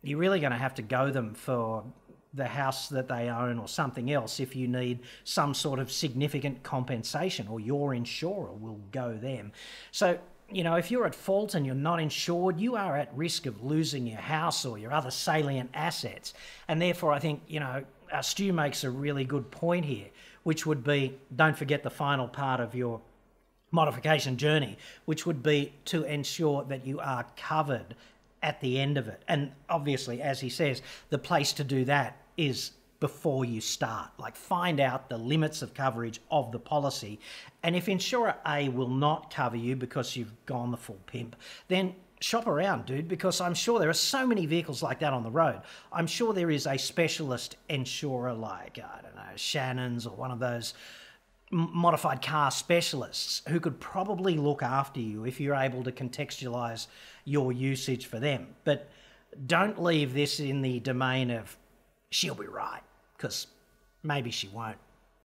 you're 0.03 0.19
really 0.19 0.41
going 0.41 0.53
to 0.53 0.59
have 0.59 0.75
to 0.77 0.83
go 0.83 1.11
them 1.11 1.35
for 1.35 1.85
the 2.35 2.47
house 2.47 2.89
that 2.89 3.09
they 3.09 3.29
own 3.29 3.59
or 3.59 3.67
something 3.67 4.11
else 4.11 4.39
if 4.39 4.55
you 4.55 4.69
need 4.69 5.01
some 5.25 5.55
sort 5.55 5.79
of 5.79 5.91
significant 5.91 6.63
compensation 6.63 7.49
or 7.49 7.59
your 7.59 7.95
insurer 7.95 8.53
will 8.53 8.81
go 8.93 9.15
them. 9.15 9.51
So 9.91 10.19
you 10.51 10.65
know, 10.65 10.77
if 10.77 10.91
you're 10.91 11.07
at 11.07 11.15
fault 11.15 11.55
and 11.55 11.67
you're 11.67 11.75
not 11.75 12.01
insured, 12.01 12.59
you 12.59 12.77
are 12.77 12.97
at 12.97 13.15
risk 13.15 13.47
of 13.47 13.63
losing 13.63 14.07
your 14.07 14.21
house 14.21 14.65
or 14.65 14.79
your 14.79 14.93
other 14.93 15.11
salient 15.11 15.71
assets. 15.75 16.33
And 16.69 16.81
therefore, 16.81 17.13
I 17.13 17.19
think, 17.19 17.43
you 17.49 17.61
know, 17.61 17.85
uh, 18.11 18.23
Stu 18.23 18.53
makes 18.53 18.85
a 18.85 18.91
really 18.91 19.25
good 19.25 19.51
point 19.51 19.85
here, 19.85 20.07
which 20.45 20.65
would 20.65 20.83
be 20.83 21.19
don't 21.35 21.57
forget 21.57 21.83
the 21.83 21.91
final 21.91 22.27
part 22.27 22.61
of 22.61 22.75
your 22.75 23.01
modification 23.71 24.39
journey, 24.39 24.79
which 25.05 25.27
would 25.27 25.43
be 25.43 25.75
to 25.87 26.05
ensure 26.05 26.65
that 26.65 26.87
you 26.87 26.99
are 27.01 27.27
covered 27.37 27.95
at 28.43 28.61
the 28.63 28.81
end 28.81 28.97
of 28.97 29.09
it. 29.09 29.23
And 29.29 29.53
obviously, 29.69 30.23
as 30.23 30.41
he 30.41 30.49
says, 30.49 30.81
the 31.11 31.19
place 31.19 31.53
to 31.55 31.65
do 31.65 31.85
that 31.85 32.17
is 32.39 32.71
before 33.01 33.45
you 33.45 33.61
start. 33.61 34.11
Like, 34.19 34.37
find 34.37 34.81
out 34.81 35.09
the 35.09 35.19
limits 35.19 35.63
of 35.63 35.75
coverage 35.75 36.21
of 36.31 36.51
the 36.53 36.59
policy. 36.59 37.21
And 37.63 37.77
if 37.77 37.89
insurer 37.89 38.35
A 38.47 38.69
will 38.69 38.89
not 38.89 39.33
cover 39.33 39.57
you 39.57 39.77
because 39.77 40.17
you've 40.17 40.33
gone 40.47 40.71
the 40.71 40.77
full 40.77 41.01
pimp, 41.07 41.37
then 41.69 41.95
shop 42.21 42.47
around, 42.49 42.87
dude, 42.87 43.09
because 43.09 43.41
I'm 43.41 43.55
sure 43.55 43.79
there 43.79 43.89
are 43.89 43.95
so 43.95 44.27
many 44.27 44.47
vehicles 44.47 44.83
like 44.83 45.01
that 45.01 45.13
on 45.13 45.23
the 45.23 45.31
road. 45.31 45.61
I'm 45.93 46.07
sure 46.07 46.33
there 46.33 46.51
is 46.51 46.67
a 46.67 46.77
specialist 46.77 47.57
insurer 47.69 48.35
like, 48.35 48.79
I 48.79 49.01
don't 49.03 49.15
know, 49.15 49.37
Shannon's 49.37 50.07
or 50.07 50.17
one 50.17 50.33
of 50.33 50.41
those 50.41 50.75
modified 51.51 52.21
car 52.21 52.51
specialists 52.51 53.43
who 53.49 53.61
could 53.61 53.81
probably 53.81 54.37
look 54.37 54.63
after 54.63 55.01
you 55.01 55.25
if 55.25 55.41
you're 55.41 55.55
able 55.55 55.83
to 55.85 55.93
contextualize 55.93 56.89
your 57.25 57.53
usage 57.53 58.07
for 58.07 58.19
them. 58.19 58.49
But 58.65 58.91
don't 59.47 59.81
leave 59.81 60.13
this 60.13 60.41
in 60.41 60.63
the 60.63 60.81
domain 60.81 61.31
of 61.31 61.57
she'll 62.11 62.35
be 62.35 62.47
right 62.47 62.83
because 63.19 63.49
maybe 64.03 64.31
she 64.31 64.49
won't. 64.49 64.79